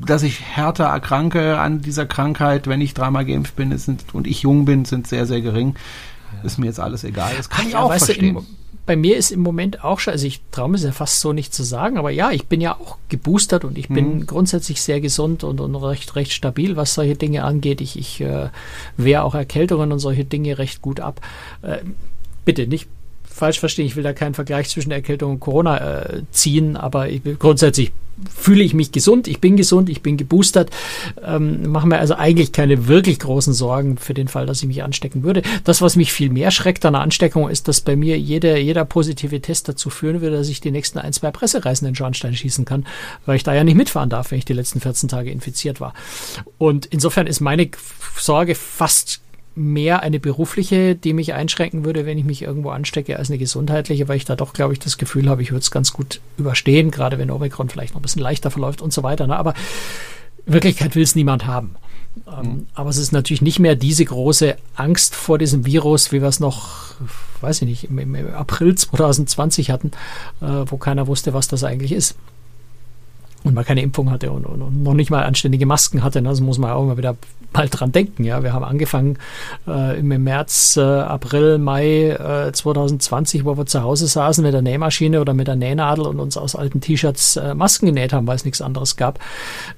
dass 0.04 0.22
ich 0.22 0.42
härter 0.42 0.84
erkranke 0.84 1.58
an 1.58 1.80
dieser 1.80 2.06
Krankheit, 2.06 2.66
wenn 2.66 2.80
ich 2.80 2.94
dreimal 2.94 3.24
geimpft 3.24 3.56
bin 3.56 3.76
sind, 3.78 4.04
und 4.12 4.26
ich 4.26 4.42
jung 4.42 4.64
bin, 4.64 4.84
sind 4.84 5.06
sehr, 5.06 5.26
sehr 5.26 5.40
gering. 5.40 5.74
Ist 6.44 6.58
mir 6.58 6.66
jetzt 6.66 6.80
alles 6.80 7.04
egal. 7.04 7.32
Das 7.36 7.48
kann 7.48 7.60
Ach, 7.62 7.66
ich 7.66 7.72
ja, 7.72 7.80
auch 7.80 7.94
verstehen. 7.94 8.34
Du, 8.34 8.44
bei 8.88 8.96
mir 8.96 9.18
ist 9.18 9.32
im 9.32 9.40
Moment 9.40 9.84
auch 9.84 9.98
schon, 9.98 10.14
also 10.14 10.26
ich 10.26 10.40
traue 10.50 10.70
mir 10.70 10.76
es 10.76 10.82
ja 10.82 10.92
fast 10.92 11.20
so 11.20 11.34
nicht 11.34 11.52
zu 11.52 11.62
sagen, 11.62 11.98
aber 11.98 12.10
ja, 12.10 12.30
ich 12.30 12.46
bin 12.46 12.62
ja 12.62 12.74
auch 12.74 12.96
geboostert 13.10 13.66
und 13.66 13.76
ich 13.76 13.88
bin 13.88 14.20
mhm. 14.20 14.26
grundsätzlich 14.26 14.80
sehr 14.80 15.02
gesund 15.02 15.44
und, 15.44 15.60
und 15.60 15.74
recht, 15.74 16.16
recht 16.16 16.32
stabil, 16.32 16.74
was 16.74 16.94
solche 16.94 17.14
Dinge 17.14 17.44
angeht. 17.44 17.82
Ich, 17.82 17.98
ich 17.98 18.22
äh, 18.22 18.48
wehre 18.96 19.24
auch 19.24 19.34
Erkältungen 19.34 19.92
und 19.92 19.98
solche 19.98 20.24
Dinge 20.24 20.56
recht 20.56 20.80
gut 20.80 21.00
ab. 21.00 21.20
Äh, 21.60 21.80
bitte 22.46 22.66
nicht 22.66 22.88
falsch 23.24 23.60
verstehen, 23.60 23.84
ich 23.84 23.94
will 23.94 24.02
da 24.02 24.14
keinen 24.14 24.32
Vergleich 24.32 24.70
zwischen 24.70 24.90
Erkältung 24.90 25.32
und 25.32 25.40
Corona 25.40 25.76
äh, 25.76 26.22
ziehen, 26.30 26.78
aber 26.78 27.10
ich, 27.10 27.20
grundsätzlich 27.38 27.92
fühle 28.34 28.62
ich 28.62 28.74
mich 28.74 28.92
gesund, 28.92 29.28
ich 29.28 29.40
bin 29.40 29.56
gesund, 29.56 29.88
ich 29.88 30.02
bin 30.02 30.16
geboostert, 30.16 30.70
ähm, 31.24 31.70
mache 31.70 31.86
mir 31.86 31.98
also 31.98 32.14
eigentlich 32.14 32.52
keine 32.52 32.88
wirklich 32.88 33.18
großen 33.18 33.52
Sorgen 33.52 33.96
für 33.98 34.14
den 34.14 34.28
Fall, 34.28 34.46
dass 34.46 34.60
ich 34.60 34.68
mich 34.68 34.82
anstecken 34.82 35.22
würde. 35.22 35.42
Das, 35.64 35.82
was 35.82 35.96
mich 35.96 36.12
viel 36.12 36.30
mehr 36.30 36.50
schreckt 36.50 36.84
an 36.84 36.94
der 36.94 37.02
Ansteckung, 37.02 37.48
ist, 37.48 37.68
dass 37.68 37.80
bei 37.80 37.96
mir 37.96 38.18
jeder, 38.18 38.58
jeder 38.58 38.84
positive 38.84 39.40
Test 39.40 39.68
dazu 39.68 39.90
führen 39.90 40.20
würde, 40.20 40.36
dass 40.36 40.48
ich 40.48 40.60
die 40.60 40.70
nächsten 40.70 40.98
ein, 40.98 41.12
zwei 41.12 41.30
Pressereisen 41.30 41.86
in 41.88 41.94
Schornstein 41.94 42.34
schießen 42.34 42.64
kann, 42.64 42.86
weil 43.26 43.36
ich 43.36 43.44
da 43.44 43.54
ja 43.54 43.64
nicht 43.64 43.76
mitfahren 43.76 44.10
darf, 44.10 44.30
wenn 44.30 44.38
ich 44.38 44.44
die 44.44 44.52
letzten 44.52 44.80
14 44.80 45.08
Tage 45.08 45.30
infiziert 45.30 45.80
war. 45.80 45.94
Und 46.58 46.86
insofern 46.86 47.26
ist 47.26 47.40
meine 47.40 47.68
Sorge 48.16 48.54
fast 48.54 49.20
mehr 49.58 50.02
eine 50.02 50.20
berufliche, 50.20 50.94
die 50.94 51.12
mich 51.12 51.34
einschränken 51.34 51.84
würde, 51.84 52.06
wenn 52.06 52.18
ich 52.18 52.24
mich 52.24 52.42
irgendwo 52.42 52.70
anstecke, 52.70 53.18
als 53.18 53.28
eine 53.28 53.38
gesundheitliche, 53.38 54.08
weil 54.08 54.16
ich 54.16 54.24
da 54.24 54.36
doch, 54.36 54.52
glaube 54.52 54.72
ich, 54.72 54.78
das 54.78 54.98
Gefühl 54.98 55.28
habe, 55.28 55.42
ich 55.42 55.50
würde 55.50 55.60
es 55.62 55.70
ganz 55.70 55.92
gut 55.92 56.20
überstehen, 56.38 56.90
gerade 56.90 57.18
wenn 57.18 57.30
Omikron 57.30 57.68
vielleicht 57.68 57.94
noch 57.94 58.00
ein 58.00 58.02
bisschen 58.02 58.22
leichter 58.22 58.50
verläuft 58.50 58.80
und 58.80 58.92
so 58.92 59.02
weiter. 59.02 59.26
Ne? 59.26 59.36
Aber 59.36 59.54
in 60.46 60.52
Wirklichkeit 60.54 60.94
will 60.94 61.02
es 61.02 61.14
niemand 61.14 61.46
haben. 61.46 61.74
Ähm, 62.26 62.46
mhm. 62.46 62.66
Aber 62.74 62.90
es 62.90 62.96
ist 62.96 63.12
natürlich 63.12 63.42
nicht 63.42 63.58
mehr 63.58 63.74
diese 63.74 64.04
große 64.04 64.56
Angst 64.76 65.14
vor 65.14 65.38
diesem 65.38 65.66
Virus, 65.66 66.12
wie 66.12 66.22
wir 66.22 66.28
es 66.28 66.40
noch, 66.40 66.94
weiß 67.40 67.62
ich 67.62 67.68
nicht, 67.68 67.84
im, 67.90 67.98
im 67.98 68.34
April 68.34 68.74
2020 68.74 69.70
hatten, 69.70 69.90
äh, 70.40 70.64
wo 70.66 70.76
keiner 70.78 71.06
wusste, 71.06 71.34
was 71.34 71.48
das 71.48 71.64
eigentlich 71.64 71.92
ist 71.92 72.16
und 73.44 73.54
man 73.54 73.64
keine 73.64 73.82
Impfung 73.82 74.10
hatte 74.10 74.32
und, 74.32 74.44
und, 74.44 74.62
und, 74.62 74.82
noch 74.82 74.94
nicht 74.94 75.10
mal 75.10 75.22
anständige 75.22 75.66
Masken 75.66 76.02
hatte. 76.02 76.20
Ne? 76.20 76.28
Das 76.28 76.40
muss 76.40 76.58
man 76.58 76.72
auch 76.72 76.82
immer 76.82 76.96
wieder 76.96 77.16
mal 77.52 77.68
dran 77.68 77.92
denken. 77.92 78.24
Ja, 78.24 78.42
wir 78.42 78.52
haben 78.52 78.64
angefangen 78.64 79.18
äh, 79.66 79.98
im 79.98 80.08
März, 80.08 80.76
äh, 80.76 80.82
April, 80.82 81.58
Mai 81.58 82.10
äh, 82.10 82.52
2020, 82.52 83.44
wo 83.44 83.56
wir 83.56 83.66
zu 83.66 83.82
Hause 83.82 84.06
saßen 84.06 84.44
mit 84.44 84.52
der 84.52 84.62
Nähmaschine 84.62 85.20
oder 85.20 85.34
mit 85.34 85.46
der 85.46 85.56
Nähnadel 85.56 86.06
und 86.06 86.20
uns 86.20 86.36
aus 86.36 86.56
alten 86.56 86.80
T-Shirts 86.80 87.36
äh, 87.36 87.54
Masken 87.54 87.86
genäht 87.86 88.12
haben, 88.12 88.26
weil 88.26 88.36
es 88.36 88.44
nichts 88.44 88.60
anderes 88.60 88.96
gab. 88.96 89.18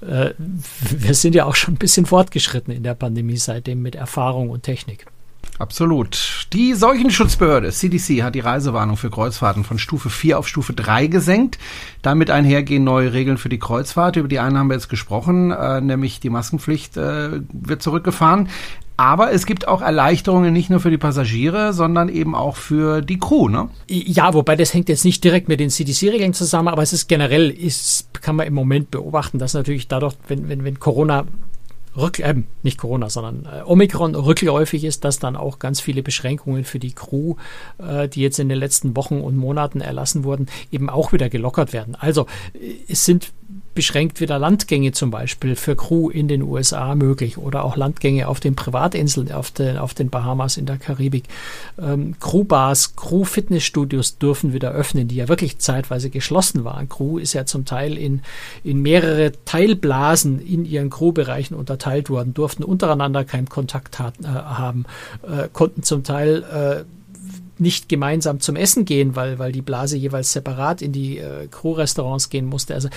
Äh, 0.01 0.31
wir 0.39 1.15
sind 1.15 1.35
ja 1.35 1.45
auch 1.45 1.55
schon 1.55 1.75
ein 1.75 1.79
bisschen 1.79 2.07
fortgeschritten 2.07 2.75
in 2.75 2.83
der 2.83 2.95
Pandemie 2.95 3.37
seitdem 3.37 3.83
mit 3.83 3.95
Erfahrung 3.95 4.51
und 4.51 4.63
Technik. 4.63 5.07
Absolut. 5.61 6.47
Die 6.55 6.73
Seuchenschutzbehörde 6.73 7.71
CDC 7.71 8.23
hat 8.23 8.35
die 8.35 8.41
Reisewarnung 8.41 8.97
für 8.97 9.11
Kreuzfahrten 9.11 9.63
von 9.63 9.79
Stufe 9.79 10.09
4 10.09 10.39
auf 10.39 10.49
Stufe 10.49 10.73
3 10.73 11.09
gesenkt. 11.09 11.59
Damit 12.01 12.31
einhergehen 12.31 12.83
neue 12.83 13.13
Regeln 13.13 13.37
für 13.37 13.51
die 13.51 13.59
Kreuzfahrt. 13.59 14.17
Über 14.17 14.27
die 14.27 14.39
einen 14.39 14.57
haben 14.57 14.69
wir 14.69 14.75
jetzt 14.75 14.89
gesprochen, 14.89 15.51
äh, 15.51 15.83
nämlich 15.83 16.19
die 16.19 16.31
Maskenpflicht 16.31 16.97
äh, 16.97 17.43
wird 17.53 17.83
zurückgefahren. 17.83 18.49
Aber 18.97 19.33
es 19.33 19.45
gibt 19.45 19.69
auch 19.69 19.83
Erleichterungen 19.83 20.51
nicht 20.51 20.71
nur 20.71 20.81
für 20.81 20.91
die 20.91 20.97
Passagiere, 20.97 21.75
sondern 21.75 22.09
eben 22.09 22.35
auch 22.35 22.57
für 22.57 23.03
die 23.03 23.19
Crew, 23.19 23.49
ne? 23.49 23.69
Ja, 23.87 24.33
wobei 24.33 24.57
das 24.57 24.73
hängt 24.73 24.89
jetzt 24.89 25.05
nicht 25.05 25.23
direkt 25.23 25.49
mit 25.49 25.61
den 25.61 25.69
CDC-Regeln 25.69 26.33
zusammen, 26.33 26.69
aber 26.69 26.83
es 26.83 26.95
ist 26.95 27.07
generell, 27.07 27.51
ist, 27.51 28.23
kann 28.23 28.37
man 28.37 28.47
im 28.47 28.55
Moment 28.55 28.91
beobachten, 28.91 29.39
dass 29.39 29.53
natürlich 29.53 29.89
dadurch, 29.89 30.15
wenn, 30.27 30.49
wenn, 30.49 30.65
wenn 30.65 30.81
Corona 30.81 31.27
Rück, 31.97 32.21
äh, 32.21 32.35
nicht 32.63 32.79
Corona, 32.79 33.11
sondern 33.11 33.47
äh, 33.47 33.63
Omikron 33.65 34.15
rückläufig 34.15 34.85
ist, 34.85 35.05
dass 35.05 35.19
dann 35.19 35.37
auch 35.37 35.59
ganz 35.59 35.81
viele 35.81 36.03
Beschränkungen 36.03 36.65
für 36.65 36.79
die 36.79 36.93
Crew, 36.93 37.35
äh, 37.79 38.09
die 38.09 38.21
jetzt 38.21 38.39
in 38.39 38.49
den 38.49 38.59
letzten 38.59 38.97
Wochen 38.97 39.21
und 39.21 39.37
Monaten 39.37 39.81
erlassen 39.81 40.25
wurden, 40.25 40.47
eben 40.71 40.89
auch 40.89 41.13
wieder 41.13 41.29
gelockert 41.29 41.73
werden. 41.73 41.97
Also 41.99 42.27
äh, 42.55 42.75
es 42.89 43.05
sind 43.05 43.33
beschränkt 43.81 44.21
wieder 44.21 44.39
Landgänge 44.39 44.93
zum 44.93 45.11
Beispiel 45.11 45.57
für 45.57 45.75
Crew 45.75 46.11
in 46.11 46.29
den 46.29 46.43
USA 46.43 46.95
möglich 46.95 47.39
oder 47.39 47.65
auch 47.65 47.79
Landgänge 47.79 48.29
auf 48.29 48.39
den 48.39 48.55
Privatinseln, 48.55 49.33
auf 49.33 49.51
den, 49.53 49.79
auf 49.79 49.95
den 49.95 50.11
Bahamas 50.11 50.59
in 50.59 50.67
der 50.67 50.77
Karibik. 50.77 51.25
Ähm, 51.81 52.15
Crewbars, 52.21 52.95
Crew-Fitnessstudios 52.95 54.19
dürfen 54.19 54.53
wieder 54.53 54.73
öffnen, 54.73 55.09
die 55.09 55.17
ja 55.17 55.29
wirklich 55.29 55.61
zeitweise 55.61 56.11
geschlossen 56.11 56.63
waren. 56.63 56.91
Crew 56.91 57.17
ist 57.17 57.33
ja 57.33 57.47
zum 57.47 57.65
Teil 57.65 57.97
in, 57.97 58.21
in 58.65 58.83
mehrere 58.83 59.33
Teilblasen 59.47 60.45
in 60.45 60.67
ihren 60.67 60.91
Crewbereichen 60.91 61.57
unterteilt 61.57 62.11
worden, 62.11 62.35
durften 62.35 62.65
untereinander 62.65 63.25
keinen 63.25 63.49
Kontakt 63.49 63.99
hat, 63.99 64.21
äh, 64.23 64.27
haben, 64.27 64.85
äh, 65.23 65.49
konnten 65.51 65.83
zum 65.85 66.05
Teil 66.05 66.43
äh, 66.43 67.00
nicht 67.61 67.89
gemeinsam 67.89 68.41
zum 68.41 68.57
Essen 68.57 68.85
gehen, 68.85 69.17
weil, 69.17 69.39
weil 69.39 69.53
die 69.53 69.63
Blase 69.63 69.97
jeweils 69.97 70.33
separat 70.33 70.83
in 70.83 70.93
die 70.93 71.19
äh, 71.19 71.47
Crew-Restaurants 71.51 72.31
gehen 72.31 72.47
musste. 72.47 72.75
Also 72.75 72.89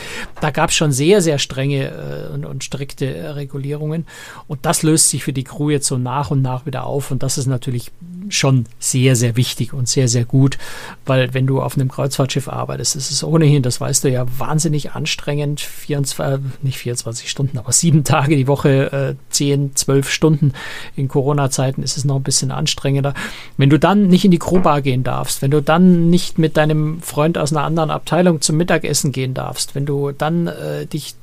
da 0.42 0.52
gab 0.52 0.70
es 0.70 0.76
schon 0.76 0.92
sehr, 0.92 1.22
sehr 1.22 1.40
strenge 1.40 1.88
äh, 1.88 2.34
und, 2.34 2.46
und 2.46 2.64
strikte 2.64 3.06
äh, 3.06 3.30
Regulierungen. 3.30 4.06
Und 4.48 4.66
das 4.66 4.84
löst 4.84 5.10
sich 5.10 5.24
für 5.24 5.34
die 5.34 5.44
Crew 5.44 5.70
jetzt 5.70 5.88
so 5.88 5.98
nach 5.98 6.32
und 6.32 6.42
nach 6.42 6.66
wieder 6.66 6.86
auf. 6.86 7.12
Und 7.12 7.24
das 7.24 7.38
ist 7.38 7.48
natürlich 7.48 7.92
schon 8.30 8.66
sehr, 8.80 9.16
sehr 9.16 9.36
wichtig 9.36 9.74
und 9.74 9.88
sehr, 9.88 10.08
sehr 10.08 10.26
gut, 10.26 10.58
weil 11.06 11.34
wenn 11.34 11.48
du 11.48 11.62
auf 11.62 11.76
einem 11.76 11.90
Kreuzfahrtschiff 11.90 12.48
arbeitest, 12.48 12.96
ist 12.96 13.12
es 13.12 13.24
ohnehin, 13.24 13.64
das 13.64 13.82
weißt 13.82 14.04
du 14.04 14.10
ja, 14.10 14.26
wahnsinnig 14.38 14.92
anstrengend, 14.92 15.62
24, 15.62 16.40
nicht 16.62 16.78
24 16.78 17.30
Stunden, 17.30 17.58
aber 17.58 17.72
sieben 17.72 18.04
Tage 18.04 18.36
die 18.36 18.48
Woche, 18.48 18.92
äh, 18.92 19.16
10, 19.30 19.76
12 19.76 20.10
Stunden. 20.10 20.54
In 20.96 21.08
Corona-Zeiten 21.08 21.84
ist 21.84 21.98
es 21.98 22.06
noch 22.06 22.16
ein 22.16 22.24
bisschen 22.24 22.52
anstrengender. 22.52 23.14
Wenn 23.58 23.70
du 23.70 23.80
dann 23.80 24.08
nicht 24.08 24.26
in 24.26 24.32
die 24.32 24.40
Crewbar 24.54 24.82
gehen 24.82 25.04
darfst, 25.04 25.42
wenn 25.42 25.52
du 25.52 25.62
dann 25.62 26.10
nicht 26.10 26.38
mit 26.38 26.58
deinem 26.58 27.02
Freund 27.02 27.38
aus 27.38 27.52
einer 27.52 27.64
anderen 27.64 27.92
Abteilung 27.92 28.42
zum 28.42 28.58
Mittagessen 28.58 29.12
gehen 29.12 29.34
darfst, 29.34 29.76
wenn 29.76 29.86
du 29.86 30.12
dann 30.12 30.48
äh, 30.48 30.86
dich 30.86 31.16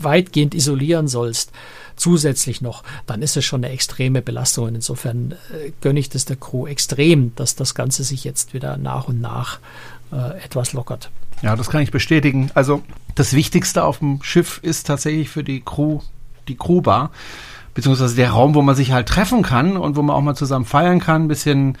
weitgehend 0.00 0.54
isolieren 0.54 1.08
sollst, 1.08 1.52
zusätzlich 1.96 2.60
noch, 2.60 2.82
dann 3.06 3.22
ist 3.22 3.36
es 3.36 3.44
schon 3.44 3.64
eine 3.64 3.72
extreme 3.72 4.22
Belastung. 4.22 4.66
Und 4.66 4.76
insofern 4.76 5.32
äh, 5.52 5.72
gönne 5.80 6.00
ich 6.00 6.08
das 6.08 6.24
der 6.24 6.36
Crew 6.36 6.66
extrem, 6.66 7.34
dass 7.36 7.56
das 7.56 7.74
Ganze 7.74 8.04
sich 8.04 8.24
jetzt 8.24 8.54
wieder 8.54 8.76
nach 8.76 9.08
und 9.08 9.20
nach 9.20 9.58
äh, 10.12 10.42
etwas 10.42 10.72
lockert. 10.72 11.10
Ja, 11.42 11.56
das 11.56 11.70
kann 11.70 11.82
ich 11.82 11.90
bestätigen. 11.90 12.50
Also 12.54 12.82
das 13.14 13.32
Wichtigste 13.32 13.84
auf 13.84 13.98
dem 13.98 14.22
Schiff 14.22 14.60
ist 14.62 14.86
tatsächlich 14.86 15.28
für 15.28 15.44
die 15.44 15.60
Crew 15.60 16.00
die 16.48 16.56
Crewbar, 16.56 17.10
beziehungsweise 17.74 18.16
der 18.16 18.30
Raum, 18.30 18.54
wo 18.54 18.62
man 18.62 18.74
sich 18.74 18.92
halt 18.92 19.08
treffen 19.08 19.42
kann 19.42 19.76
und 19.76 19.96
wo 19.96 20.02
man 20.02 20.16
auch 20.16 20.22
mal 20.22 20.34
zusammen 20.34 20.64
feiern 20.64 21.00
kann, 21.00 21.24
ein 21.24 21.28
bisschen 21.28 21.78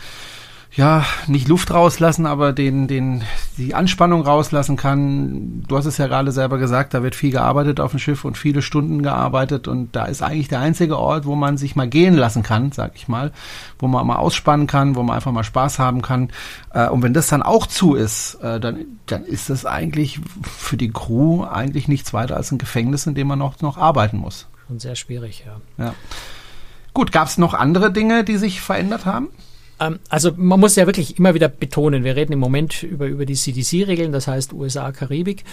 ja, 0.72 1.04
nicht 1.26 1.48
Luft 1.48 1.72
rauslassen, 1.72 2.26
aber 2.26 2.52
den, 2.52 2.86
den, 2.86 3.24
die 3.56 3.74
Anspannung 3.74 4.22
rauslassen 4.22 4.76
kann. 4.76 5.64
Du 5.66 5.76
hast 5.76 5.86
es 5.86 5.98
ja 5.98 6.06
gerade 6.06 6.30
selber 6.30 6.58
gesagt, 6.58 6.94
da 6.94 7.02
wird 7.02 7.16
viel 7.16 7.32
gearbeitet 7.32 7.80
auf 7.80 7.90
dem 7.90 7.98
Schiff 7.98 8.24
und 8.24 8.38
viele 8.38 8.62
Stunden 8.62 9.02
gearbeitet 9.02 9.66
und 9.66 9.96
da 9.96 10.04
ist 10.04 10.22
eigentlich 10.22 10.46
der 10.46 10.60
einzige 10.60 10.96
Ort, 10.96 11.26
wo 11.26 11.34
man 11.34 11.56
sich 11.56 11.74
mal 11.74 11.88
gehen 11.88 12.14
lassen 12.14 12.44
kann, 12.44 12.70
sag 12.70 12.92
ich 12.94 13.08
mal, 13.08 13.32
wo 13.80 13.88
man 13.88 14.06
mal 14.06 14.16
ausspannen 14.16 14.68
kann, 14.68 14.94
wo 14.94 15.02
man 15.02 15.16
einfach 15.16 15.32
mal 15.32 15.42
Spaß 15.42 15.80
haben 15.80 16.02
kann. 16.02 16.28
Äh, 16.72 16.88
und 16.88 17.02
wenn 17.02 17.14
das 17.14 17.26
dann 17.26 17.42
auch 17.42 17.66
zu 17.66 17.96
ist, 17.96 18.36
äh, 18.36 18.60
dann, 18.60 18.84
dann 19.06 19.24
ist 19.24 19.50
das 19.50 19.66
eigentlich 19.66 20.20
für 20.42 20.76
die 20.76 20.92
Crew 20.92 21.42
eigentlich 21.42 21.88
nichts 21.88 22.12
weiter 22.12 22.36
als 22.36 22.52
ein 22.52 22.58
Gefängnis, 22.58 23.08
in 23.08 23.16
dem 23.16 23.26
man 23.26 23.40
noch, 23.40 23.60
noch 23.60 23.76
arbeiten 23.76 24.18
muss. 24.18 24.46
Und 24.68 24.80
sehr 24.80 24.94
schwierig, 24.94 25.44
ja. 25.44 25.84
ja. 25.84 25.94
Gut, 26.94 27.10
gab 27.10 27.26
es 27.26 27.38
noch 27.38 27.54
andere 27.54 27.92
Dinge, 27.92 28.22
die 28.22 28.36
sich 28.36 28.60
verändert 28.60 29.04
haben? 29.04 29.30
Ähm, 29.80 29.98
also 30.08 30.32
man 30.36 30.60
muss 30.60 30.76
ja 30.76 30.86
wirklich 30.86 31.18
immer 31.18 31.34
wieder 31.34 31.48
betonen, 31.48 32.04
wir 32.04 32.14
reden 32.14 32.32
im 32.32 32.38
Moment 32.38 32.82
über, 32.82 33.06
über 33.06 33.26
die 33.26 33.34
CDC-Regeln, 33.34 34.12
das 34.12 34.28
heißt 34.28 34.52
USA, 34.52 34.92
Karibik. 34.92 35.44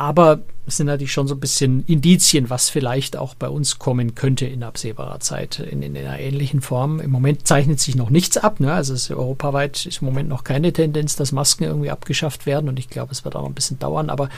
Aber 0.00 0.40
es 0.66 0.78
sind 0.78 0.86
natürlich 0.86 1.12
schon 1.12 1.28
so 1.28 1.34
ein 1.34 1.40
bisschen 1.40 1.84
Indizien, 1.84 2.48
was 2.48 2.70
vielleicht 2.70 3.18
auch 3.18 3.34
bei 3.34 3.50
uns 3.50 3.78
kommen 3.78 4.14
könnte 4.14 4.46
in 4.46 4.62
absehbarer 4.62 5.20
Zeit 5.20 5.58
in, 5.58 5.82
in 5.82 5.94
einer 5.94 6.18
ähnlichen 6.18 6.62
Form. 6.62 7.00
Im 7.00 7.10
Moment 7.10 7.46
zeichnet 7.46 7.80
sich 7.80 7.96
noch 7.96 8.08
nichts 8.08 8.38
ab. 8.38 8.60
Ne? 8.60 8.72
Also 8.72 8.94
es 8.94 9.02
ist 9.02 9.10
europaweit 9.10 9.84
ist 9.84 10.00
im 10.00 10.06
Moment 10.06 10.30
noch 10.30 10.42
keine 10.42 10.72
Tendenz, 10.72 11.16
dass 11.16 11.32
Masken 11.32 11.64
irgendwie 11.64 11.90
abgeschafft 11.90 12.46
werden. 12.46 12.70
Und 12.70 12.78
ich 12.78 12.88
glaube, 12.88 13.12
es 13.12 13.26
wird 13.26 13.36
auch 13.36 13.42
noch 13.42 13.50
ein 13.50 13.54
bisschen 13.54 13.78
dauern. 13.78 14.08
Aber 14.08 14.30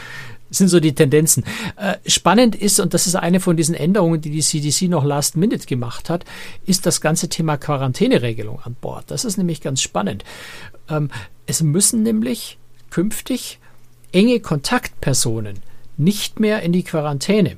sind 0.51 0.67
so 0.67 0.81
die 0.81 0.97
Tendenzen. 0.97 1.45
Äh, 1.77 1.95
spannend 2.11 2.57
ist, 2.57 2.81
und 2.81 2.93
das 2.93 3.07
ist 3.07 3.15
eine 3.15 3.39
von 3.39 3.57
diesen 3.57 3.77
Änderungen, 3.77 4.21
die 4.21 4.31
die 4.31 4.43
CDC 4.43 4.91
noch 4.91 5.05
last 5.05 5.37
minute 5.37 5.69
gemacht 5.69 6.11
hat, 6.11 6.25
ist 6.67 6.87
das 6.87 7.01
ganze 7.01 7.29
Thema 7.29 7.57
Quarantäneregelung 7.57 8.59
an 8.65 8.75
Bord. 8.81 9.13
Das 9.13 9.25
ist 9.25 9.37
nämlich 9.37 9.61
ganz 9.61 9.81
spannend. 9.81 10.25
Ähm, 10.89 11.09
es 11.47 11.63
müssen 11.63 12.03
nämlich 12.03 12.59
künftig 12.91 13.61
enge 14.13 14.41
Kontaktpersonen 14.41 15.57
nicht 15.97 16.41
mehr 16.41 16.63
in 16.63 16.73
die 16.73 16.83
Quarantäne. 16.83 17.57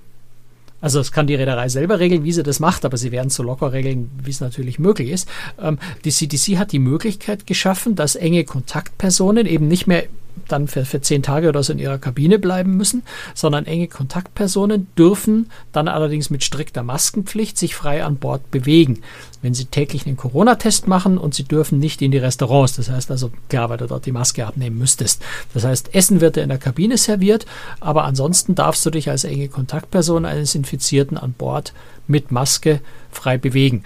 Also 0.81 0.99
das 0.99 1.13
kann 1.13 1.27
die 1.27 1.35
Reederei 1.35 1.71
selber 1.71 1.99
regeln, 1.99 2.25
wie 2.25 2.33
sie 2.33 2.43
das 2.43 2.61
macht, 2.61 2.85
aber 2.85 2.99
sie 2.99 3.11
werden 3.11 3.29
es 3.29 3.37
so 3.37 3.43
locker 3.43 3.73
regeln, 3.73 4.11
wie 4.23 4.31
es 4.31 4.41
natürlich 4.41 4.79
möglich 4.79 5.09
ist. 5.09 5.27
Ähm, 5.59 5.79
die 6.05 6.11
CDC 6.11 6.59
hat 6.59 6.73
die 6.73 6.79
Möglichkeit 6.79 7.47
geschaffen, 7.47 7.95
dass 7.95 8.17
enge 8.17 8.45
Kontaktpersonen 8.45 9.47
eben 9.47 9.67
nicht 9.67 9.87
mehr 9.87 10.05
dann 10.49 10.69
für, 10.69 10.85
für 10.85 11.01
zehn 11.01 11.23
Tage 11.23 11.49
oder 11.49 11.63
so 11.63 11.73
in 11.73 11.79
ihrer 11.79 11.99
Kabine 11.99 12.39
bleiben 12.39 12.77
müssen, 12.77 13.03
sondern 13.35 13.67
enge 13.67 13.89
Kontaktpersonen 13.89 14.89
dürfen 14.97 15.51
dann 15.73 15.89
allerdings 15.89 16.31
mit 16.31 16.45
strikter 16.45 16.83
Maskenpflicht 16.83 17.59
sich 17.59 17.75
frei 17.75 18.05
an 18.05 18.17
Bord 18.17 18.51
bewegen. 18.51 19.01
Wenn 19.43 19.55
sie 19.55 19.67
täglich 19.67 20.07
einen 20.07 20.17
Corona-Test 20.17 20.87
machen 20.87 21.19
und 21.19 21.35
sie 21.35 21.45
dürfen 21.45 21.79
nicht 21.79 22.03
in 22.03 22.11
die 22.11 22.19
Restaurants, 22.19 22.77
das 22.77 22.91
heißt 22.91 23.11
also, 23.11 23.31
klar, 23.49 23.71
weil 23.71 23.79
du 23.79 23.87
dort 23.87 24.07
die 24.07 24.13
Maske 24.13 24.47
abnehmen 24.47 24.79
müsstest. 24.79 25.23
Das 25.53 25.65
heißt, 25.65 25.95
Essen 25.95 26.21
wird 26.21 26.37
dir 26.37 26.43
in 26.43 26.49
der 26.49 26.59
Kabine 26.59 26.97
serviert, 26.97 27.47
aber 27.81 28.05
ansonsten 28.05 28.55
darfst 28.55 28.85
du 28.87 28.91
dich 28.91 29.11
als 29.11 29.25
enge 29.25 29.49
Kontaktperson 29.49 30.25
eines 30.25 30.55
Infizierten 30.55 31.19
an 31.19 31.33
Bord 31.33 31.73
mit 32.07 32.31
Maske 32.31 32.81
frei 33.11 33.39
bewegen. 33.39 33.85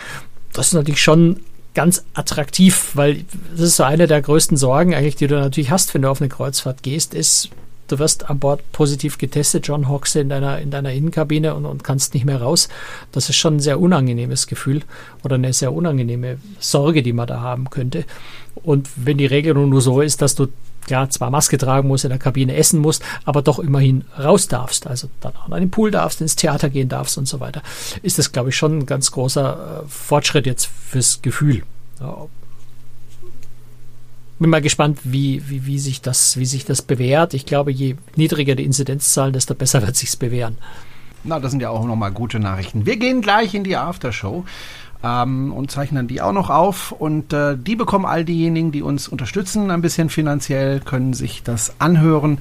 Das 0.52 0.68
ist 0.68 0.72
natürlich 0.74 1.02
schon 1.02 1.40
ganz 1.78 2.04
attraktiv, 2.12 2.90
weil 2.94 3.24
das 3.52 3.60
ist 3.60 3.76
so 3.76 3.84
eine 3.84 4.08
der 4.08 4.20
größten 4.20 4.56
Sorgen 4.56 4.96
eigentlich, 4.96 5.14
die 5.14 5.28
du 5.28 5.36
natürlich 5.36 5.70
hast, 5.70 5.94
wenn 5.94 6.02
du 6.02 6.10
auf 6.10 6.20
eine 6.20 6.28
Kreuzfahrt 6.28 6.82
gehst, 6.82 7.14
ist, 7.14 7.50
du 7.88 7.98
wirst 7.98 8.30
an 8.30 8.38
Bord 8.38 8.60
positiv 8.72 9.18
getestet, 9.18 9.66
John 9.66 9.88
Hoxe 9.88 10.20
in 10.20 10.28
deiner, 10.28 10.58
in 10.60 10.70
deiner 10.70 10.92
Innenkabine 10.92 11.54
und, 11.54 11.66
und 11.66 11.84
kannst 11.84 12.14
nicht 12.14 12.24
mehr 12.24 12.40
raus. 12.40 12.68
Das 13.12 13.28
ist 13.28 13.36
schon 13.36 13.56
ein 13.56 13.60
sehr 13.60 13.80
unangenehmes 13.80 14.46
Gefühl 14.46 14.82
oder 15.24 15.34
eine 15.34 15.52
sehr 15.52 15.72
unangenehme 15.72 16.38
Sorge, 16.60 17.02
die 17.02 17.12
man 17.12 17.26
da 17.26 17.40
haben 17.40 17.70
könnte. 17.70 18.04
Und 18.54 18.88
wenn 18.96 19.18
die 19.18 19.26
Regelung 19.26 19.68
nur 19.68 19.80
so 19.80 20.00
ist, 20.00 20.22
dass 20.22 20.34
du 20.34 20.48
ja, 20.88 21.08
zwar 21.08 21.30
Maske 21.30 21.58
tragen 21.58 21.88
musst, 21.88 22.04
in 22.04 22.10
der 22.10 22.18
Kabine 22.18 22.56
essen 22.56 22.80
musst, 22.80 23.02
aber 23.24 23.42
doch 23.42 23.58
immerhin 23.58 24.04
raus 24.18 24.48
darfst, 24.48 24.86
also 24.86 25.08
dann 25.20 25.34
auch 25.36 25.48
in 25.48 25.60
den 25.60 25.70
Pool 25.70 25.90
darfst, 25.90 26.20
ins 26.20 26.36
Theater 26.36 26.70
gehen 26.70 26.88
darfst 26.88 27.18
und 27.18 27.28
so 27.28 27.40
weiter, 27.40 27.62
ist 28.02 28.18
das, 28.18 28.32
glaube 28.32 28.50
ich, 28.50 28.56
schon 28.56 28.78
ein 28.78 28.86
ganz 28.86 29.10
großer 29.10 29.82
äh, 29.84 29.88
Fortschritt 29.88 30.46
jetzt 30.46 30.66
fürs 30.66 31.20
Gefühl. 31.20 31.62
Ja. 32.00 32.26
Bin 34.38 34.50
mal 34.50 34.62
gespannt, 34.62 35.00
wie, 35.02 35.42
wie, 35.48 35.66
wie, 35.66 35.78
sich 35.78 36.00
das, 36.00 36.36
wie 36.36 36.46
sich 36.46 36.64
das 36.64 36.82
bewährt. 36.82 37.34
Ich 37.34 37.44
glaube, 37.44 37.72
je 37.72 37.96
niedriger 38.14 38.54
die 38.54 38.64
Inzidenzzahlen, 38.64 39.32
desto 39.32 39.54
besser 39.54 39.82
wird 39.86 39.96
sich's 39.96 40.16
bewähren. 40.16 40.58
Na, 41.24 41.40
das 41.40 41.50
sind 41.50 41.60
ja 41.60 41.70
auch 41.70 41.84
nochmal 41.84 42.12
gute 42.12 42.38
Nachrichten. 42.38 42.86
Wir 42.86 42.96
gehen 42.96 43.20
gleich 43.20 43.54
in 43.54 43.64
die 43.64 43.76
Aftershow 43.76 44.44
ähm, 45.02 45.52
und 45.52 45.70
zeichnen 45.70 46.06
die 46.06 46.20
auch 46.20 46.32
noch 46.32 46.50
auf. 46.50 46.92
Und 46.92 47.32
äh, 47.32 47.56
die 47.56 47.76
bekommen 47.76 48.04
all 48.04 48.24
diejenigen, 48.24 48.72
die 48.72 48.82
uns 48.82 49.08
unterstützen, 49.08 49.70
ein 49.70 49.82
bisschen 49.82 50.10
finanziell, 50.10 50.80
können 50.80 51.14
sich 51.14 51.42
das 51.42 51.74
anhören 51.80 52.38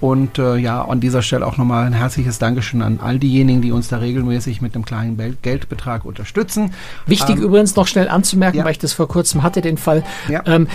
und 0.00 0.38
äh, 0.38 0.56
ja, 0.56 0.84
an 0.84 1.00
dieser 1.00 1.22
Stelle 1.22 1.46
auch 1.46 1.56
nochmal 1.56 1.86
ein 1.86 1.92
herzliches 1.92 2.38
Dankeschön 2.38 2.82
an 2.82 3.00
all 3.02 3.18
diejenigen, 3.18 3.62
die 3.62 3.72
uns 3.72 3.88
da 3.88 3.98
regelmäßig 3.98 4.60
mit 4.60 4.74
einem 4.74 4.84
kleinen 4.84 5.18
Geldbetrag 5.42 6.04
unterstützen. 6.04 6.72
Wichtig 7.06 7.36
ähm, 7.36 7.42
übrigens 7.42 7.76
noch 7.76 7.86
schnell 7.86 8.08
anzumerken, 8.08 8.58
ja. 8.58 8.64
weil 8.64 8.72
ich 8.72 8.78
das 8.78 8.92
vor 8.92 9.08
kurzem 9.08 9.42
hatte, 9.42 9.60
den 9.60 9.76
Fall. 9.76 10.04
Ja. 10.28 10.42
Ähm, 10.46 10.68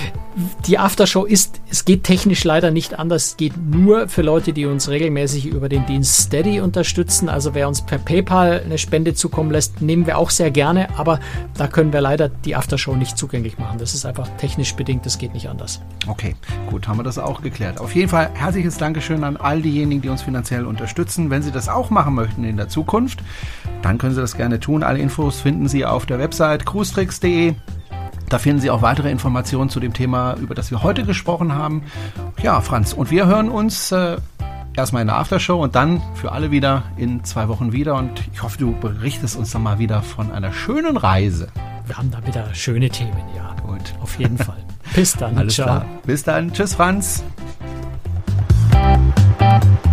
die 0.66 0.80
Aftershow 0.80 1.26
ist, 1.26 1.62
es 1.70 1.86
geht 1.86 2.04
technisch 2.04 2.44
leider 2.44 2.72
nicht 2.72 2.98
anders. 2.98 3.28
Es 3.28 3.38
geht 3.38 3.54
nur 3.58 4.08
für 4.08 4.24
Leute, 4.24 4.52
die 4.52 4.66
uns 4.66 4.90
regelmäßig 4.90 5.46
über 5.46 5.70
den 5.70 5.86
Dienst 5.86 6.18
Steady 6.18 6.60
unterstützen. 6.60 7.30
Also 7.30 7.54
wer 7.54 7.68
uns 7.68 7.82
per 7.82 8.00
PayPal 8.00 8.62
eine 8.66 8.78
Spende 8.78 9.14
zukommen 9.14 9.52
lässt, 9.52 9.82
nehmen 9.82 10.06
wir 10.06 10.18
auch 10.18 10.30
sehr 10.30 10.52
gerne. 10.52 10.88
Aber 10.98 11.20
da 11.56 11.68
können 11.68 11.94
wir 11.94 12.02
leider 12.02 12.30
die 12.30 12.56
Aftershow 12.56 12.96
nicht 12.96 13.18
zugänglich 13.18 13.58
machen. 13.58 13.78
Das 13.78 13.94
ist 13.94 14.06
einfach 14.06 14.28
technisch 14.38 14.74
bedingt. 14.74 15.06
Das 15.06 15.18
geht 15.18 15.34
nicht 15.34 15.50
anders. 15.50 15.82
Okay, 16.08 16.36
gut, 16.70 16.88
haben 16.88 16.98
wir 16.98 17.04
das 17.04 17.18
auch 17.18 17.42
geklärt. 17.42 17.80
Auf 17.80 17.96
jeden 17.96 18.10
Fall 18.10 18.30
herzliches 18.34 18.78
Dankeschön 18.78 19.13
Dankeschön 19.14 19.24
an 19.24 19.38
all 19.38 19.62
diejenigen, 19.62 20.02
die 20.02 20.10
uns 20.10 20.24
finanziell 20.24 20.66
unterstützen. 20.66 21.30
Wenn 21.30 21.44
Sie 21.44 21.52
das 21.52 21.70
auch 21.70 21.90
machen 21.90 22.16
möchten 22.16 22.44
in 22.44 22.58
der 22.58 22.68
Zukunft, 22.68 23.24
dann 23.82 23.98
können 23.98 24.16
Sie 24.16 24.22
das 24.22 24.36
gerne 24.36 24.60
tun. 24.60 24.82
Alle 24.82 25.00
Infos 25.00 25.42
finden 25.42 25.68
Sie 25.68 25.86
auf 25.86 26.06
der 26.06 26.20
Website 26.20 26.66
cruestricks.de. 26.66 27.54
Da 28.30 28.40
finden 28.40 28.60
Sie 28.60 28.72
auch 28.72 28.82
weitere 28.82 29.12
Informationen 29.12 29.70
zu 29.70 29.80
dem 29.80 29.94
Thema, 29.94 30.36
über 30.42 30.56
das 30.56 30.72
wir 30.72 30.82
heute 30.82 31.04
gesprochen 31.04 31.54
haben. 31.54 31.84
Ja, 32.42 32.62
Franz, 32.62 32.94
und 32.94 33.12
wir 33.12 33.28
hören 33.28 33.50
uns 33.50 33.92
äh, 33.92 34.18
erstmal 34.76 35.04
in 35.04 35.08
der 35.10 35.18
Aftershow 35.18 35.62
und 35.62 35.76
dann 35.76 36.02
für 36.16 36.32
alle 36.32 36.50
wieder 36.50 36.84
in 36.98 37.24
zwei 37.24 37.48
Wochen 37.50 37.72
wieder. 37.72 37.96
Und 37.96 38.24
ich 38.34 38.42
hoffe, 38.42 38.58
du 38.58 38.74
berichtest 38.80 39.36
uns 39.36 39.52
dann 39.52 39.62
mal 39.62 39.78
wieder 39.78 40.02
von 40.02 40.32
einer 40.32 40.54
schönen 40.54 40.98
Reise. 40.98 41.50
Wir 41.86 41.98
haben 41.98 42.10
da 42.10 42.26
wieder 42.26 42.54
schöne 42.56 42.90
Themen, 42.90 43.22
ja. 43.36 43.54
Gut. 43.62 43.94
Auf 44.02 44.18
jeden 44.18 44.38
Fall. 44.38 44.58
Bis 44.96 45.16
dann. 45.16 45.38
Alles 45.38 45.56
Ciao. 45.56 45.66
Klar. 45.68 45.86
Bis 46.06 46.24
dann. 46.24 46.52
Tschüss, 46.52 46.76
Franz. 46.76 47.24
Thank 49.44 49.86
you. 49.86 49.93